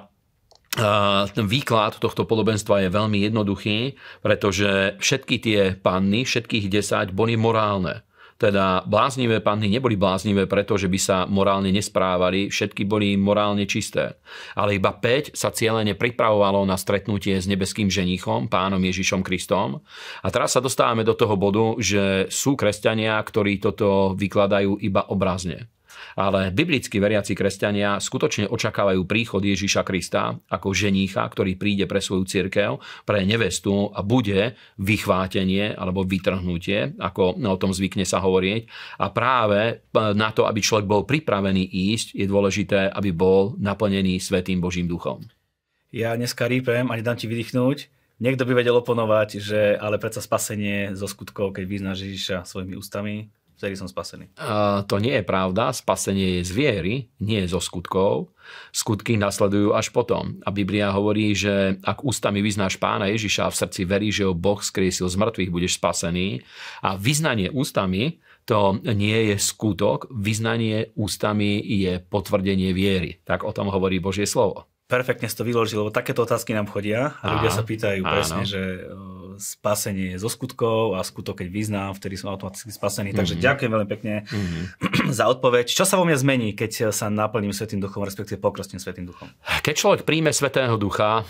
ten 1.34 1.46
výklad 1.50 1.98
tohto 1.98 2.22
podobenstva 2.30 2.86
je 2.86 2.94
veľmi 2.94 3.26
jednoduchý, 3.26 3.98
pretože 4.22 4.94
všetky 5.02 5.36
tie 5.42 5.60
panny, 5.74 6.22
všetkých 6.22 6.70
desať 6.70 7.10
boli 7.10 7.34
morálne. 7.34 8.06
Teda 8.40 8.80
bláznivé 8.88 9.44
panny 9.44 9.68
neboli 9.68 10.00
bláznivé 10.00 10.48
preto, 10.48 10.80
že 10.80 10.88
by 10.88 10.96
sa 10.96 11.16
morálne 11.28 11.68
nesprávali, 11.68 12.48
všetky 12.48 12.88
boli 12.88 13.12
morálne 13.20 13.68
čisté. 13.68 14.16
Ale 14.56 14.80
iba 14.80 14.96
5 14.96 15.36
sa 15.36 15.52
cieľene 15.52 15.92
pripravovalo 15.92 16.64
na 16.64 16.80
stretnutie 16.80 17.36
s 17.36 17.44
nebeským 17.44 17.92
ženichom, 17.92 18.48
pánom 18.48 18.80
Ježišom 18.80 19.20
Kristom. 19.20 19.84
A 20.24 20.32
teraz 20.32 20.56
sa 20.56 20.64
dostávame 20.64 21.04
do 21.04 21.12
toho 21.12 21.36
bodu, 21.36 21.76
že 21.76 22.32
sú 22.32 22.56
kresťania, 22.56 23.20
ktorí 23.20 23.60
toto 23.60 24.16
vykladajú 24.16 24.80
iba 24.80 25.04
obrazne. 25.12 25.68
Ale 26.16 26.50
biblicky 26.50 27.00
veriaci 27.00 27.36
kresťania 27.36 27.98
skutočne 28.00 28.48
očakávajú 28.50 29.06
príchod 29.06 29.40
Ježíša 29.44 29.86
Krista 29.86 30.36
ako 30.50 30.74
ženícha, 30.74 31.22
ktorý 31.26 31.54
príde 31.56 31.84
pre 31.90 32.02
svoju 32.02 32.26
cirkev, 32.26 32.78
pre 33.06 33.22
nevestu 33.24 33.92
a 33.94 34.00
bude 34.04 34.58
vychvátenie 34.80 35.74
alebo 35.76 36.02
vytrhnutie, 36.06 36.98
ako 36.98 37.38
o 37.40 37.56
tom 37.60 37.70
zvykne 37.74 38.04
sa 38.04 38.20
hovoriť. 38.22 38.62
A 39.00 39.12
práve 39.12 39.86
na 39.94 40.30
to, 40.30 40.46
aby 40.46 40.60
človek 40.62 40.86
bol 40.88 41.06
pripravený 41.06 41.64
ísť, 41.66 42.18
je 42.18 42.26
dôležité, 42.26 42.90
aby 42.90 43.10
bol 43.14 43.54
naplnený 43.60 44.18
Svetým 44.18 44.58
Božím 44.58 44.90
duchom. 44.90 45.22
Ja 45.90 46.14
dneska 46.14 46.46
rýpem 46.46 46.86
a 46.86 46.94
nedám 46.94 47.18
ti 47.18 47.26
vydýchnuť. 47.26 47.78
Niekto 48.20 48.44
by 48.44 48.52
vedel 48.52 48.76
oponovať, 48.76 49.40
že 49.40 49.60
ale 49.80 49.96
predsa 49.96 50.20
spasenie 50.20 50.92
zo 50.92 51.08
skutkov, 51.08 51.56
keď 51.56 51.64
vyznáš 51.64 52.04
Ježiša 52.04 52.44
svojimi 52.44 52.76
ústami, 52.76 53.32
vtedy 53.60 53.76
som 53.76 53.84
spasený. 53.84 54.32
Uh, 54.40 54.80
to 54.88 54.96
nie 54.96 55.12
je 55.20 55.24
pravda. 55.24 55.76
Spasenie 55.76 56.40
je 56.40 56.48
z 56.48 56.52
viery, 56.56 56.94
nie 57.20 57.44
zo 57.44 57.60
skutkov. 57.60 58.32
Skutky 58.72 59.20
nasledujú 59.20 59.76
až 59.76 59.92
potom. 59.92 60.40
A 60.42 60.48
Biblia 60.48 60.88
hovorí, 60.90 61.36
že 61.36 61.76
ak 61.84 62.00
ústami 62.00 62.40
vyznáš 62.40 62.80
pána 62.80 63.12
Ježiša 63.12 63.46
a 63.46 63.52
v 63.52 63.60
srdci 63.60 63.80
verí, 63.84 64.08
že 64.08 64.24
ho 64.24 64.32
Boh 64.32 64.58
skriesil 64.58 65.06
z 65.12 65.20
mŕtvych, 65.20 65.52
budeš 65.52 65.76
spasený. 65.76 66.40
A 66.80 66.96
vyznanie 66.96 67.52
ústami 67.52 68.24
to 68.48 68.80
nie 68.82 69.30
je 69.30 69.36
skutok, 69.38 70.10
vyznanie 70.10 70.90
ústami 70.98 71.60
je 71.60 72.02
potvrdenie 72.02 72.74
viery. 72.74 73.22
Tak 73.22 73.46
o 73.46 73.52
tom 73.54 73.70
hovorí 73.70 74.02
Božie 74.02 74.26
slovo. 74.26 74.66
Perfektne 74.90 75.30
si 75.30 75.38
to 75.38 75.46
vyložil, 75.46 75.86
lebo 75.86 75.94
takéto 75.94 76.26
otázky 76.26 76.50
nám 76.50 76.66
chodia 76.66 77.14
a 77.22 77.38
ľudia 77.38 77.54
sa 77.54 77.62
pýtajú 77.62 78.02
áno. 78.02 78.10
presne, 78.10 78.42
že 78.42 78.90
spasenie 79.40 80.20
zo 80.20 80.28
skutkov 80.28 80.94
a 80.94 81.02
skutok, 81.02 81.40
keď 81.40 81.48
vyznám, 81.48 81.96
vtedy 81.96 82.20
som 82.20 82.30
automaticky 82.30 82.70
spasený. 82.70 83.16
Takže 83.16 83.40
mm-hmm. 83.40 83.48
ďakujem 83.48 83.70
veľmi 83.72 83.88
pekne 83.88 84.14
mm-hmm. 84.28 84.64
za 85.18 85.24
odpoveď. 85.26 85.72
Čo 85.72 85.88
sa 85.88 85.96
vo 85.96 86.04
mne 86.04 86.20
zmení, 86.20 86.52
keď 86.52 86.92
sa 86.92 87.08
naplním 87.08 87.56
Svetým 87.56 87.80
duchom, 87.80 88.04
respektíve 88.04 88.38
pokrstím 88.38 88.78
Svetým 88.78 89.08
duchom? 89.08 89.32
Keď 89.64 89.74
človek 89.74 90.00
príjme 90.04 90.30
Svetého 90.30 90.76
ducha, 90.76 91.24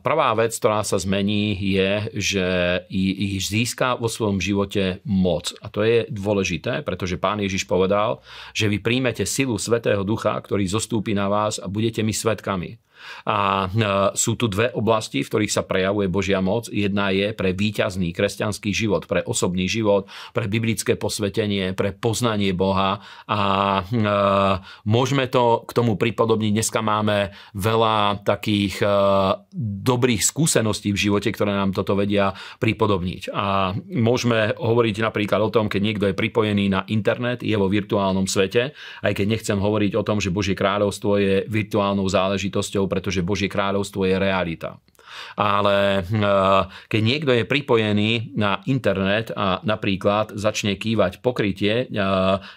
prvá 0.00 0.30
vec, 0.38 0.54
ktorá 0.54 0.86
sa 0.86 0.96
zmení, 0.96 1.58
je, 1.58 1.90
že 2.14 2.46
ich 2.88 3.44
získa 3.44 3.98
vo 3.98 4.06
svojom 4.06 4.38
živote 4.38 5.02
moc. 5.04 5.52
A 5.58 5.66
to 5.68 5.82
je 5.82 6.06
dôležité, 6.08 6.86
pretože 6.86 7.18
pán 7.18 7.42
Ježiš 7.42 7.66
povedal, 7.66 8.22
že 8.54 8.70
vy 8.70 8.78
príjmete 8.78 9.26
silu 9.26 9.58
Svetého 9.58 10.06
ducha, 10.06 10.38
ktorý 10.38 10.64
zostúpi 10.70 11.12
na 11.12 11.26
vás 11.26 11.58
a 11.58 11.66
budete 11.66 12.06
mi 12.06 12.14
svetkami. 12.14 12.78
A 13.26 13.66
e, 13.66 13.68
sú 14.14 14.34
tu 14.34 14.48
dve 14.48 14.72
oblasti, 14.74 15.22
v 15.22 15.30
ktorých 15.30 15.52
sa 15.52 15.62
prejavuje 15.66 16.10
Božia 16.10 16.40
moc. 16.42 16.70
Jedna 16.72 17.10
je 17.14 17.32
pre 17.32 17.52
víťazný 17.52 18.12
kresťanský 18.12 18.70
život, 18.72 19.06
pre 19.06 19.22
osobný 19.24 19.68
život, 19.68 20.08
pre 20.32 20.50
biblické 20.50 20.98
posvetenie, 20.98 21.72
pre 21.72 21.94
poznanie 21.94 22.52
Boha 22.52 23.00
a 23.28 23.40
e, 23.80 23.82
môžeme 24.88 25.30
to 25.30 25.64
k 25.68 25.70
tomu 25.76 25.94
pripodobniť. 25.94 26.52
Dneska 26.54 26.80
máme 26.80 27.30
veľa 27.54 28.24
takých 28.24 28.82
e, 28.82 28.88
dobrých 29.58 30.22
skúseností 30.24 30.90
v 30.92 31.02
živote, 31.08 31.30
ktoré 31.30 31.54
nám 31.54 31.76
toto 31.76 31.94
vedia 31.94 32.34
pripodobniť. 32.58 33.30
A 33.32 33.76
môžeme 33.92 34.56
hovoriť 34.56 34.96
napríklad 35.04 35.40
o 35.44 35.52
tom, 35.52 35.70
keď 35.70 35.80
niekto 35.80 36.04
je 36.10 36.18
pripojený 36.18 36.66
na 36.72 36.82
internet, 36.88 37.44
je 37.44 37.54
vo 37.54 37.70
virtuálnom 37.70 38.26
svete, 38.26 38.72
aj 39.04 39.12
keď 39.14 39.26
nechcem 39.28 39.58
hovoriť 39.58 39.92
o 39.94 40.02
tom, 40.02 40.18
že 40.18 40.34
Božie 40.34 40.58
kráľovstvo 40.58 41.20
je 41.20 41.34
virtuálnou 41.46 42.08
záležitosťou, 42.08 42.87
pretože 42.88 43.22
Božie 43.22 43.46
kráľovstvo 43.46 44.08
je 44.08 44.16
realita. 44.16 44.80
Ale 45.38 46.02
keď 46.90 47.00
niekto 47.00 47.30
je 47.34 47.44
pripojený 47.46 48.34
na 48.34 48.60
internet 48.66 49.30
a 49.36 49.62
napríklad 49.62 50.34
začne 50.34 50.74
kývať 50.74 51.22
pokrytie 51.22 51.86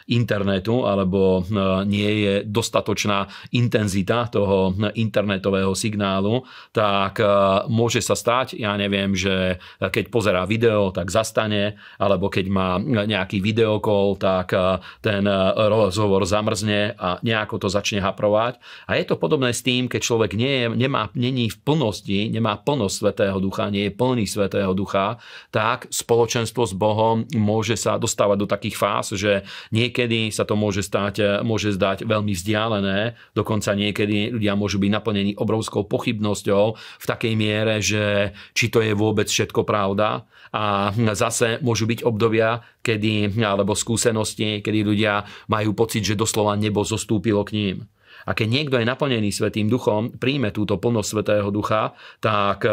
internetu 0.10 0.84
alebo 0.88 1.46
nie 1.86 2.12
je 2.25 2.34
dostatočná 2.48 3.29
intenzita 3.53 4.27
toho 4.34 4.74
internetového 4.98 5.77
signálu, 5.77 6.41
tak 6.74 7.22
môže 7.70 8.01
sa 8.01 8.17
stať, 8.17 8.58
ja 8.58 8.74
neviem, 8.75 9.13
že 9.13 9.62
keď 9.77 10.10
pozerá 10.10 10.43
video, 10.50 10.89
tak 10.89 11.13
zastane, 11.13 11.77
alebo 12.01 12.34
keď 12.34 12.46
má 12.50 12.81
nejaký 12.81 13.39
videokol, 13.39 14.17
tak 14.17 14.58
ten 15.05 15.24
rozhovor 15.70 16.25
zamrzne 16.25 16.98
a 16.98 17.22
nejako 17.22 17.62
to 17.62 17.67
začne 17.70 18.01
haprovať. 18.01 18.58
A 18.89 18.98
je 18.98 19.05
to 19.05 19.22
podobné 19.22 19.53
s 19.53 19.62
tým, 19.62 19.86
keď 19.86 20.01
človek 20.01 20.34
nie 20.34 20.65
je, 20.65 20.65
nemá, 20.74 21.13
není 21.13 21.53
v 21.53 21.58
plnosti, 21.62 22.34
nemá 22.34 22.40
plnosť 22.41 22.95
Svetého 22.98 23.38
Ducha, 23.38 23.69
nie 23.69 23.88
je 23.88 23.93
plný 23.93 24.25
Svetého 24.25 24.74
Ducha, 24.74 25.21
tak 25.53 25.86
spoločenstvo 25.93 26.65
s 26.65 26.74
Bohom 26.74 27.29
môže 27.38 27.77
sa 27.77 28.01
dostávať 28.01 28.38
do 28.41 28.48
takých 28.50 28.75
fáz, 28.75 29.13
že 29.13 29.45
niekedy 29.69 30.33
sa 30.33 30.43
to 30.43 30.57
môže, 30.57 30.81
stať, 30.81 31.45
môže 31.45 31.77
zdať 31.77 32.10
veľmi 32.10 32.33
vzdialené, 32.33 33.13
dokonca 33.38 33.77
niekedy 33.77 34.33
ľudia 34.33 34.57
môžu 34.57 34.81
byť 34.81 34.91
naplnení 34.91 35.31
obrovskou 35.38 35.86
pochybnosťou 35.86 36.63
v 36.77 37.05
takej 37.05 37.33
miere, 37.38 37.77
že 37.79 38.36
či 38.57 38.74
to 38.74 38.81
je 38.81 38.98
vôbec 38.98 39.29
všetko 39.29 39.63
pravda. 39.63 40.25
A 40.51 40.91
zase 41.15 41.63
môžu 41.63 41.88
byť 41.88 42.03
obdobia, 42.03 42.60
kedy, 42.83 43.39
alebo 43.39 43.71
skúsenosti, 43.71 44.60
kedy 44.60 44.79
ľudia 44.83 45.24
majú 45.48 45.71
pocit, 45.71 46.03
že 46.03 46.19
doslova 46.19 46.60
nebo 46.60 46.83
zostúpilo 46.83 47.48
k 47.48 47.55
ním. 47.55 47.77
A 48.25 48.37
keď 48.37 48.47
niekto 48.47 48.75
je 48.77 48.85
naplnený 48.85 49.29
Svetým 49.33 49.67
duchom, 49.71 50.13
príjme 50.15 50.53
túto 50.53 50.77
plnosť 50.77 51.09
Svetého 51.09 51.49
ducha, 51.49 51.93
tak 52.21 52.65
e, 52.65 52.71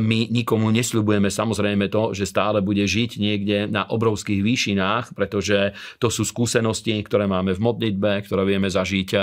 my 0.00 0.28
nikomu 0.28 0.68
nesľubujeme 0.74 1.28
samozrejme 1.32 1.88
to, 1.88 2.12
že 2.12 2.28
stále 2.28 2.60
bude 2.60 2.84
žiť 2.84 3.10
niekde 3.16 3.58
na 3.70 3.88
obrovských 3.88 4.44
výšinách, 4.44 5.16
pretože 5.16 5.72
to 5.98 6.08
sú 6.12 6.26
skúsenosti, 6.26 6.94
ktoré 7.04 7.24
máme 7.24 7.56
v 7.56 7.64
modlitbe, 7.64 8.24
ktoré 8.28 8.42
vieme 8.44 8.68
zažiť 8.68 9.08
e, 9.14 9.18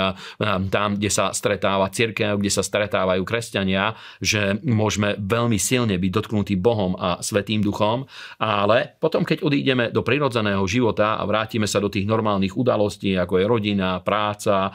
tam, 0.68 0.88
kde 0.98 1.10
sa 1.10 1.30
stretáva 1.30 1.90
cirkev, 1.92 2.38
kde 2.38 2.52
sa 2.52 2.64
stretávajú 2.64 3.22
kresťania, 3.22 3.94
že 4.18 4.58
môžeme 4.66 5.14
veľmi 5.18 5.58
silne 5.60 5.94
byť 5.98 6.10
dotknutí 6.10 6.54
Bohom 6.58 6.98
a 6.98 7.22
Svetým 7.22 7.62
duchom, 7.62 8.04
ale 8.38 8.98
potom, 8.98 9.22
keď 9.22 9.46
odídeme 9.46 9.90
do 9.94 10.02
prirodzeného 10.02 10.64
života 10.66 11.18
a 11.18 11.22
vrátime 11.26 11.66
sa 11.66 11.78
do 11.78 11.90
tých 11.92 12.06
normálnych 12.06 12.54
udalostí, 12.54 13.14
ako 13.14 13.38
je 13.38 13.44
rodina, 13.46 14.00
práca, 14.02 14.70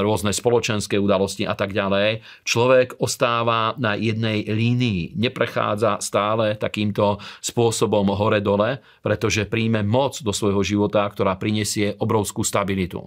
rôzne 0.00 0.32
spoločenské 0.32 0.96
udalosti 0.96 1.44
a 1.44 1.52
tak 1.52 1.76
ďalej, 1.76 2.24
človek 2.46 3.02
ostáva 3.02 3.76
na 3.76 3.98
jednej 3.98 4.46
línii, 4.46 5.18
neprechádza 5.18 6.00
stále 6.00 6.56
takýmto 6.56 7.20
spôsobom 7.44 8.08
hore-dole, 8.14 8.80
pretože 9.04 9.44
príjme 9.44 9.82
moc 9.82 10.22
do 10.22 10.30
svojho 10.30 10.62
života, 10.62 11.04
ktorá 11.10 11.36
prinesie 11.36 11.98
obrovskú 11.98 12.46
stabilitu. 12.46 13.02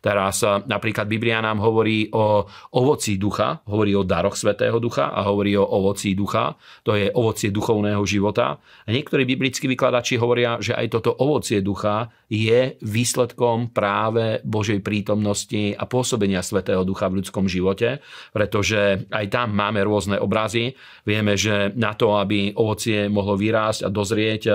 Teraz 0.00 0.44
eh, 0.44 0.60
napríklad 0.68 1.08
Biblia 1.08 1.40
nám 1.40 1.60
hovorí 1.60 2.08
o 2.12 2.44
ovocí 2.76 3.16
ducha, 3.16 3.64
hovorí 3.66 3.96
o 3.96 4.06
daroch 4.06 4.36
Svetého 4.36 4.78
ducha 4.78 5.10
a 5.10 5.26
hovorí 5.28 5.56
o 5.56 5.64
ovocí 5.64 6.14
ducha, 6.14 6.56
to 6.84 6.94
je 6.94 7.10
ovocie 7.12 7.50
duchovného 7.50 8.00
života. 8.06 8.60
A 8.60 8.88
niektorí 8.88 9.26
biblickí 9.26 9.66
vykladači 9.66 10.20
hovoria, 10.20 10.60
že 10.60 10.76
aj 10.76 10.86
toto 11.00 11.10
ovocie 11.16 11.64
ducha 11.64 12.12
je 12.30 12.78
výsledkom 12.78 13.74
práve 13.74 14.38
Božej 14.46 14.78
prítomnosti 14.86 15.74
a 15.74 15.82
pôsobenia 15.84 16.29
Svetého 16.38 16.86
ducha 16.86 17.10
v 17.10 17.18
ľudskom 17.18 17.50
živote, 17.50 17.98
pretože 18.30 19.10
aj 19.10 19.26
tam 19.34 19.50
máme 19.50 19.82
rôzne 19.82 20.22
obrazy. 20.22 20.78
Vieme, 21.02 21.34
že 21.34 21.74
na 21.74 21.98
to, 21.98 22.14
aby 22.14 22.54
ovocie 22.54 23.10
mohlo 23.10 23.34
vyrásť 23.34 23.82
a 23.82 23.90
dozrieť, 23.90 24.42
eh, 24.46 24.54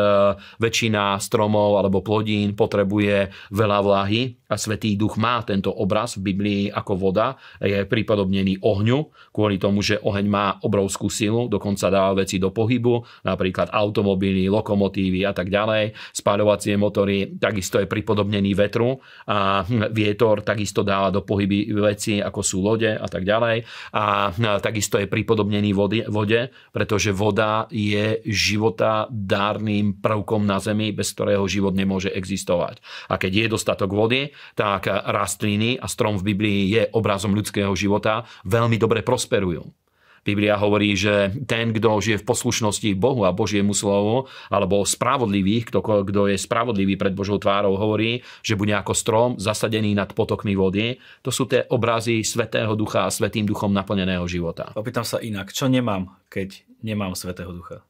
väčšina 0.64 1.20
stromov 1.20 1.76
alebo 1.76 2.00
plodín 2.00 2.56
potrebuje 2.56 3.36
veľa 3.52 3.80
vlahy 3.84 4.40
a 4.46 4.56
Svetý 4.62 4.94
duch 4.94 5.18
má 5.18 5.42
tento 5.42 5.74
obraz 5.74 6.22
v 6.22 6.32
Biblii 6.32 6.62
ako 6.70 6.94
voda, 6.96 7.34
je 7.58 7.82
pripodobnený 7.84 8.62
ohňu, 8.62 9.10
kvôli 9.34 9.58
tomu, 9.58 9.82
že 9.82 9.98
oheň 9.98 10.26
má 10.30 10.62
obrovskú 10.62 11.10
silu, 11.10 11.50
dokonca 11.50 11.90
dáva 11.90 12.22
veci 12.22 12.38
do 12.38 12.54
pohybu, 12.54 13.26
napríklad 13.26 13.74
automobily, 13.74 14.46
lokomotívy 14.46 15.26
a 15.26 15.34
tak 15.34 15.50
ďalej, 15.50 15.98
spáľovacie 16.14 16.78
motory, 16.78 17.42
takisto 17.42 17.82
je 17.82 17.90
pripodobnený 17.90 18.54
vetru 18.54 19.02
a 19.26 19.66
vietor 19.90 20.46
takisto 20.46 20.86
dáva 20.86 21.10
do 21.10 21.26
pohyby 21.26 21.65
veci, 21.74 22.22
ako 22.22 22.42
sú 22.44 22.62
lode 22.62 22.92
a 22.92 23.08
tak 23.10 23.26
ďalej. 23.26 23.66
A 23.96 24.34
takisto 24.62 25.02
je 25.02 25.10
pripodobnený 25.10 25.72
vode, 26.10 26.42
pretože 26.70 27.16
voda 27.16 27.66
je 27.74 28.22
života 28.28 29.08
dárnym 29.10 29.98
prvkom 30.02 30.44
na 30.46 30.58
Zemi, 30.62 30.92
bez 30.92 31.14
ktorého 31.16 31.48
život 31.48 31.78
nemôže 31.78 32.12
existovať. 32.12 32.82
A 33.10 33.22
keď 33.22 33.32
je 33.34 33.54
dostatok 33.54 33.94
vody, 33.94 34.34
tak 34.58 34.90
rastliny 34.90 35.78
a 35.80 35.88
strom 35.88 36.18
v 36.20 36.34
Biblii 36.34 36.62
je 36.74 36.84
obrazom 36.92 37.32
ľudského 37.38 37.72
života, 37.78 38.26
veľmi 38.44 38.76
dobre 38.82 39.06
prosperujú. 39.06 39.85
Biblia 40.26 40.58
hovorí, 40.58 40.98
že 40.98 41.30
ten, 41.46 41.70
kto 41.70 42.02
žije 42.02 42.26
v 42.26 42.28
poslušnosti 42.28 42.90
Bohu 42.98 43.30
a 43.30 43.32
Božiemu 43.32 43.78
slovu, 43.78 44.26
alebo 44.50 44.82
spravodlivých, 44.82 45.70
kto, 45.70 46.02
kto 46.02 46.34
je 46.34 46.42
spravodlivý 46.42 46.98
pred 46.98 47.14
Božou 47.14 47.38
tvárou, 47.38 47.78
hovorí, 47.78 48.26
že 48.42 48.58
bude 48.58 48.74
ako 48.74 48.94
strom 48.98 49.30
zasadený 49.38 49.94
nad 49.94 50.10
potokmi 50.18 50.58
vody. 50.58 50.98
To 51.22 51.30
sú 51.30 51.46
tie 51.46 51.70
obrazy 51.70 52.26
Svetého 52.26 52.74
Ducha 52.74 53.06
a 53.06 53.14
Svetým 53.14 53.46
duchom 53.46 53.70
naplneného 53.70 54.26
života. 54.26 54.74
Opýtam 54.74 55.06
sa 55.06 55.22
inak, 55.22 55.54
čo 55.54 55.70
nemám, 55.70 56.10
keď 56.34 56.66
nemám 56.82 57.14
Svetého 57.14 57.54
Ducha? 57.54 57.86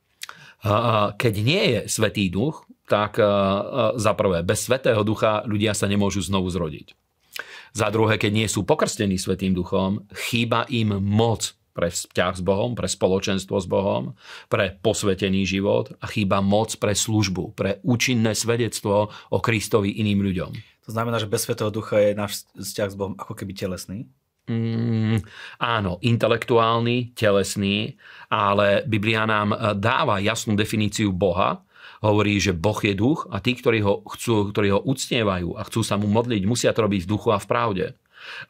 Keď 1.16 1.34
nie 1.40 1.64
je 1.72 1.80
Svetý 1.88 2.28
duch, 2.28 2.68
tak 2.92 3.16
za 3.96 4.14
prvé, 4.18 4.44
bez 4.44 4.68
Svetého 4.68 5.08
ducha 5.08 5.48
ľudia 5.48 5.72
sa 5.72 5.88
nemôžu 5.88 6.20
znovu 6.20 6.52
zrodiť. 6.52 7.00
Za 7.76 7.92
druhé, 7.92 8.20
keď 8.20 8.32
nie 8.32 8.48
sú 8.52 8.68
pokrstení 8.68 9.16
Svetým 9.16 9.56
duchom, 9.56 10.04
chýba 10.12 10.68
im 10.68 11.00
moc 11.00 11.56
pre 11.76 11.92
vzťah 11.92 12.34
s 12.40 12.42
Bohom, 12.42 12.72
pre 12.72 12.88
spoločenstvo 12.88 13.60
s 13.60 13.68
Bohom, 13.68 14.16
pre 14.48 14.80
posvetený 14.80 15.44
život 15.44 15.92
a 16.00 16.08
chýba 16.08 16.40
moc 16.40 16.72
pre 16.80 16.96
službu, 16.96 17.52
pre 17.52 17.84
účinné 17.84 18.32
svedectvo 18.32 19.12
o 19.12 19.38
Kristovi 19.44 20.00
iným 20.00 20.24
ľuďom. 20.24 20.52
To 20.88 20.90
znamená, 20.96 21.20
že 21.20 21.28
bez 21.28 21.44
Svetého 21.44 21.68
Ducha 21.68 22.00
je 22.00 22.16
náš 22.16 22.48
vzťah 22.56 22.90
s 22.90 22.96
Bohom 22.96 23.14
ako 23.20 23.36
keby 23.36 23.52
telesný? 23.52 24.08
Mm, 24.46 25.26
áno, 25.58 25.98
intelektuálny, 26.06 27.18
telesný, 27.18 27.98
ale 28.30 28.86
Biblia 28.86 29.26
nám 29.26 29.76
dáva 29.76 30.22
jasnú 30.22 30.54
definíciu 30.54 31.10
Boha, 31.10 31.66
hovorí, 32.06 32.38
že 32.38 32.54
Boh 32.54 32.78
je 32.78 32.94
duch 32.94 33.26
a 33.34 33.42
tí, 33.42 33.58
ktorí 33.58 33.82
ho, 33.82 34.06
chcú, 34.06 34.54
ktorí 34.54 34.70
ho 34.70 34.86
uctievajú 34.86 35.58
a 35.58 35.66
chcú 35.66 35.82
sa 35.82 35.98
mu 35.98 36.06
modliť, 36.06 36.46
musia 36.46 36.70
to 36.78 36.86
robiť 36.86 37.04
v 37.04 37.10
duchu 37.10 37.34
a 37.34 37.42
v 37.42 37.50
pravde. 37.50 37.86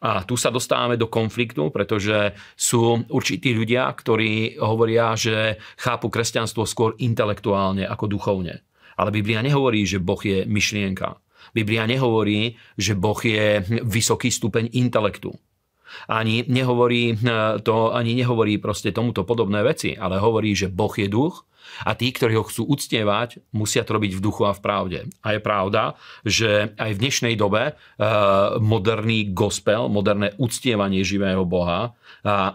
A 0.00 0.22
tu 0.24 0.36
sa 0.36 0.52
dostávame 0.52 0.96
do 0.96 1.08
konfliktu, 1.10 1.68
pretože 1.72 2.32
sú 2.56 3.06
určití 3.08 3.52
ľudia, 3.52 3.88
ktorí 3.92 4.60
hovoria, 4.60 5.16
že 5.16 5.60
chápu 5.80 6.08
kresťanstvo 6.08 6.64
skôr 6.64 6.94
intelektuálne 7.00 7.84
ako 7.88 8.06
duchovne. 8.06 8.64
Ale 8.96 9.12
Biblia 9.12 9.44
nehovorí, 9.44 9.84
že 9.84 10.00
Boh 10.00 10.20
je 10.20 10.48
myšlienka. 10.48 11.20
Biblia 11.52 11.84
nehovorí, 11.84 12.56
že 12.76 12.96
Boh 12.96 13.18
je 13.20 13.62
vysoký 13.84 14.32
stupeň 14.32 14.72
intelektu. 14.76 15.32
Ani 16.10 16.42
nehovorí 16.50 17.14
to, 17.62 17.94
ani 17.94 18.12
nehovorí 18.18 18.58
proste 18.58 18.90
tomuto 18.90 19.22
podobné 19.22 19.62
veci, 19.62 19.94
ale 19.94 20.18
hovorí, 20.18 20.52
že 20.52 20.68
Boh 20.68 20.92
je 20.92 21.06
duch 21.06 21.46
a 21.84 21.92
tí, 21.92 22.12
ktorí 22.12 22.38
ho 22.38 22.44
chcú 22.46 22.68
uctievať, 22.68 23.42
musia 23.52 23.82
to 23.82 23.96
robiť 23.98 24.16
v 24.16 24.24
duchu 24.24 24.42
a 24.48 24.56
v 24.56 24.62
pravde. 24.62 25.00
A 25.20 25.36
je 25.36 25.40
pravda, 25.40 25.98
že 26.22 26.72
aj 26.78 26.90
v 26.96 27.00
dnešnej 27.02 27.34
dobe 27.36 27.72
eh, 27.72 27.76
moderný 28.62 29.32
gospel, 29.34 29.90
moderné 29.92 30.32
uctievanie 30.40 31.02
živého 31.02 31.44
Boha, 31.44 31.92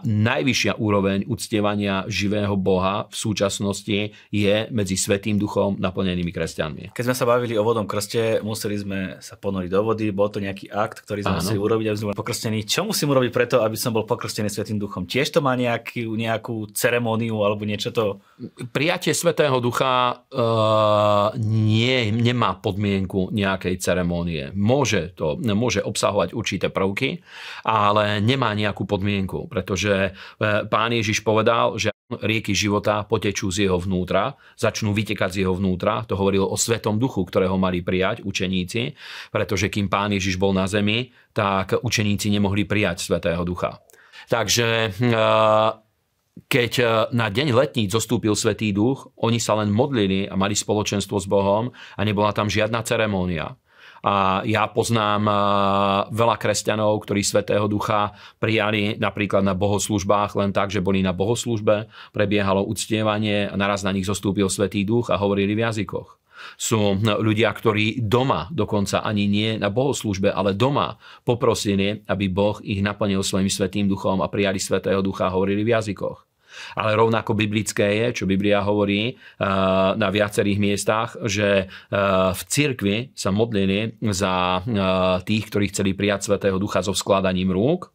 najvyššia 0.04 0.78
úroveň 0.78 1.24
uctievania 1.26 2.04
živého 2.06 2.54
Boha 2.58 3.08
v 3.08 3.16
súčasnosti 3.16 3.98
je 4.30 4.56
medzi 4.70 4.96
Svetým 5.00 5.40
duchom 5.40 5.80
naplnenými 5.80 6.30
kresťanmi. 6.30 6.84
Keď 6.92 7.04
sme 7.08 7.16
sa 7.16 7.24
bavili 7.24 7.56
o 7.56 7.64
vodom 7.64 7.88
krste, 7.88 8.44
museli 8.44 8.76
sme 8.78 8.98
sa 9.18 9.34
ponoriť 9.34 9.70
do 9.72 9.80
vody, 9.82 10.12
bol 10.12 10.28
to 10.28 10.38
nejaký 10.38 10.68
akt, 10.70 11.02
ktorý 11.02 11.24
sme 11.24 11.34
Áno. 11.36 11.40
museli 11.42 11.58
urobiť, 11.58 11.86
aby 11.88 11.96
sme 11.98 12.08
boli 12.12 12.18
pokrstení. 12.20 12.58
Čo 12.68 12.86
musím 12.86 13.16
urobiť 13.16 13.30
preto, 13.32 13.56
aby 13.64 13.74
som 13.74 13.96
bol 13.96 14.04
pokrstený 14.04 14.52
Svetým 14.52 14.78
duchom? 14.78 15.08
Tiež 15.08 15.32
to 15.32 15.40
má 15.40 15.56
nejaký, 15.58 16.06
nejakú 16.06 16.70
ceremóniu 16.76 17.40
alebo 17.42 17.64
niečo 17.64 17.90
to? 17.90 18.20
Prijatie 18.70 19.16
Svetého 19.16 19.58
Ducha 19.58 20.22
uh, 20.28 21.32
nie, 21.40 22.12
nemá 22.12 22.54
podmienku 22.60 23.32
nejakej 23.32 23.80
ceremónie. 23.80 24.54
Môže 24.54 25.16
to, 25.16 25.40
môže 25.40 25.82
obsahovať 25.82 26.36
určité 26.36 26.68
prvky, 26.68 27.24
ale 27.66 28.20
nemá 28.22 28.52
nejakú 28.52 28.84
podmienku, 28.84 29.41
pretože 29.48 30.12
uh, 30.12 30.66
pán 30.66 30.92
Ježiš 30.92 31.22
povedal, 31.22 31.78
že 31.78 31.92
rieky 32.20 32.52
života 32.52 33.08
potečú 33.08 33.48
z 33.48 33.68
jeho 33.68 33.80
vnútra, 33.80 34.36
začnú 34.60 34.92
vytekať 34.92 35.30
z 35.32 35.38
jeho 35.46 35.56
vnútra. 35.56 36.04
To 36.10 36.18
hovoril 36.18 36.44
o 36.44 36.56
Svetom 36.60 37.00
duchu, 37.00 37.24
ktorého 37.24 37.56
mali 37.56 37.80
prijať 37.80 38.20
učeníci, 38.26 38.92
pretože 39.32 39.72
kým 39.72 39.88
pán 39.88 40.12
Ježiš 40.12 40.36
bol 40.36 40.52
na 40.52 40.68
zemi, 40.68 41.08
tak 41.32 41.80
učeníci 41.80 42.28
nemohli 42.28 42.68
prijať 42.68 43.08
Svetého 43.08 43.40
ducha. 43.48 43.80
Takže 44.28 44.92
uh, 44.92 45.82
keď 46.32 46.72
e, 46.80 46.84
na 47.12 47.28
deň 47.28 47.52
letníc 47.52 47.92
zostúpil 47.92 48.32
Svetý 48.32 48.72
duch, 48.72 49.12
oni 49.20 49.36
sa 49.36 49.52
len 49.60 49.68
modlili 49.68 50.24
a 50.24 50.34
mali 50.36 50.56
spoločenstvo 50.56 51.20
s 51.20 51.28
Bohom 51.28 51.68
a 51.72 52.00
nebola 52.00 52.32
tam 52.32 52.48
žiadna 52.48 52.80
ceremónia. 52.88 53.52
A 54.02 54.42
ja 54.42 54.66
poznám 54.66 55.22
veľa 56.10 56.34
kresťanov, 56.34 57.06
ktorí 57.06 57.22
Svetého 57.22 57.70
Ducha 57.70 58.10
prijali 58.42 58.98
napríklad 58.98 59.46
na 59.46 59.54
bohoslužbách 59.54 60.34
len 60.42 60.50
tak, 60.50 60.74
že 60.74 60.82
boli 60.82 61.06
na 61.06 61.14
bohoslužbe, 61.14 61.86
prebiehalo 62.10 62.66
uctievanie 62.66 63.46
a 63.46 63.54
naraz 63.54 63.86
na 63.86 63.94
nich 63.94 64.02
zostúpil 64.02 64.50
Svetý 64.50 64.82
Duch 64.82 65.14
a 65.14 65.22
hovorili 65.22 65.54
v 65.54 65.62
jazykoch. 65.70 66.18
Sú 66.58 66.98
ľudia, 66.98 67.54
ktorí 67.54 68.02
doma, 68.02 68.50
dokonca 68.50 69.06
ani 69.06 69.30
nie 69.30 69.54
na 69.62 69.70
bohoslužbe, 69.70 70.34
ale 70.34 70.58
doma 70.58 70.98
poprosili, 71.22 72.02
aby 72.02 72.26
Boh 72.26 72.58
ich 72.66 72.82
naplnil 72.82 73.22
svojim 73.22 73.46
svetým 73.46 73.86
duchom 73.86 74.18
a 74.18 74.26
prijali 74.26 74.58
svetého 74.58 74.98
ducha 74.98 75.30
a 75.30 75.34
hovorili 75.38 75.62
v 75.62 75.78
jazykoch. 75.78 76.31
Ale 76.74 76.96
rovnako 76.96 77.36
biblické 77.36 78.02
je, 78.02 78.22
čo 78.22 78.30
Biblia 78.30 78.64
hovorí 78.64 79.16
na 79.96 80.08
viacerých 80.08 80.58
miestach, 80.58 81.16
že 81.26 81.70
v 82.32 82.42
cirkvi 82.48 83.12
sa 83.16 83.30
modlili 83.34 83.96
za 84.12 84.64
tých, 85.26 85.44
ktorí 85.48 85.70
chceli 85.72 85.92
prijať 85.96 86.32
Svetého 86.32 86.56
Ducha 86.56 86.84
so 86.84 86.96
skladaním 86.96 87.52
rúk 87.52 87.92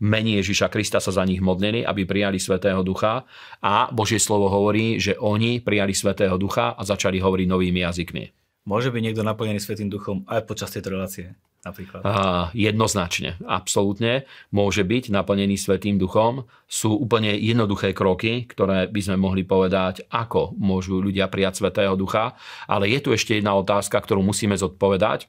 mení 0.00 0.40
Ježiša 0.40 0.68
Krista 0.72 1.00
sa 1.00 1.12
za 1.12 1.24
nich 1.24 1.40
modlili, 1.40 1.84
aby 1.84 2.04
prijali 2.04 2.40
Svetého 2.40 2.80
Ducha 2.84 3.24
a 3.60 3.88
Božie 3.92 4.20
slovo 4.20 4.48
hovorí, 4.48 5.00
že 5.00 5.16
oni 5.16 5.60
prijali 5.60 5.92
Svetého 5.92 6.36
Ducha 6.36 6.76
a 6.76 6.82
začali 6.84 7.20
hovoriť 7.20 7.46
novými 7.48 7.80
jazykmi. 7.84 8.24
Môže 8.68 8.92
byť 8.92 9.02
niekto 9.02 9.24
naplnený 9.24 9.60
Svetým 9.60 9.88
duchom 9.88 10.24
aj 10.28 10.44
počas 10.44 10.72
tejto 10.72 10.92
relácie? 10.96 11.32
Napríklad. 11.60 12.00
Uh, 12.00 12.48
jednoznačne, 12.56 13.36
absolútne 13.44 14.24
môže 14.48 14.80
byť 14.80 15.12
naplnený 15.12 15.60
Svetým 15.60 16.00
duchom. 16.00 16.48
Sú 16.64 16.96
úplne 16.96 17.36
jednoduché 17.36 17.92
kroky, 17.92 18.48
ktoré 18.48 18.88
by 18.88 19.00
sme 19.04 19.20
mohli 19.20 19.44
povedať, 19.44 20.08
ako 20.08 20.56
môžu 20.56 21.04
ľudia 21.04 21.28
prijať 21.28 21.60
Svetého 21.60 21.92
ducha. 22.00 22.32
Ale 22.64 22.88
je 22.88 23.04
tu 23.04 23.12
ešte 23.12 23.36
jedna 23.36 23.52
otázka, 23.60 24.00
ktorú 24.00 24.24
musíme 24.24 24.56
zodpovedať. 24.56 25.28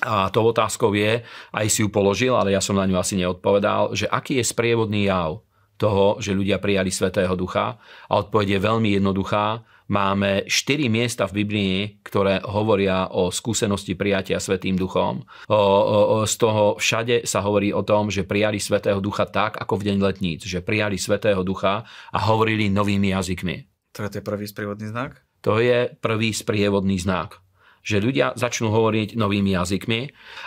A 0.00 0.32
tou 0.32 0.48
otázkou 0.48 0.96
je, 0.96 1.20
aj 1.52 1.66
si 1.68 1.84
ju 1.84 1.92
položil, 1.92 2.32
ale 2.32 2.56
ja 2.56 2.64
som 2.64 2.80
na 2.80 2.88
ňu 2.88 2.96
asi 2.96 3.20
neodpovedal, 3.20 3.92
že 3.92 4.08
aký 4.08 4.40
je 4.40 4.48
sprievodný 4.48 5.12
jav 5.12 5.44
toho, 5.76 6.20
že 6.20 6.36
ľudia 6.36 6.56
prijali 6.56 6.88
Svetého 6.88 7.36
Ducha. 7.36 7.76
A 8.08 8.12
odpoveď 8.20 8.56
je 8.56 8.64
veľmi 8.64 8.96
jednoduchá. 8.96 9.64
Máme 9.90 10.46
štyri 10.46 10.86
miesta 10.86 11.26
v 11.26 11.42
Biblii, 11.42 11.98
ktoré 12.06 12.38
hovoria 12.46 13.10
o 13.10 13.34
skúsenosti 13.34 13.98
prijatia 13.98 14.38
Svetým 14.38 14.78
Duchom. 14.78 15.26
O, 15.50 15.58
o, 15.58 16.22
o, 16.22 16.30
z 16.30 16.34
toho 16.38 16.78
všade 16.78 17.26
sa 17.26 17.42
hovorí 17.42 17.74
o 17.74 17.82
tom, 17.82 18.06
že 18.06 18.22
prijali 18.22 18.62
Svetého 18.62 19.02
Ducha 19.02 19.26
tak, 19.26 19.58
ako 19.58 19.82
v 19.82 19.90
deň 19.90 19.98
letníc. 19.98 20.46
Že 20.46 20.62
prijali 20.62 20.94
Svetého 20.94 21.42
Ducha 21.42 21.82
a 22.14 22.18
hovorili 22.30 22.70
novými 22.70 23.10
jazykmi. 23.10 23.56
To 23.98 24.06
je 24.06 24.22
prvý 24.22 24.46
sprievodný 24.46 24.94
znak? 24.94 25.26
To 25.42 25.58
je 25.58 25.90
prvý 25.98 26.30
sprievodný 26.30 27.02
znak 27.02 27.42
že 27.80 27.98
ľudia 27.98 28.36
začnú 28.36 28.68
hovoriť 28.70 29.16
novými 29.16 29.56
jazykmi, 29.56 30.00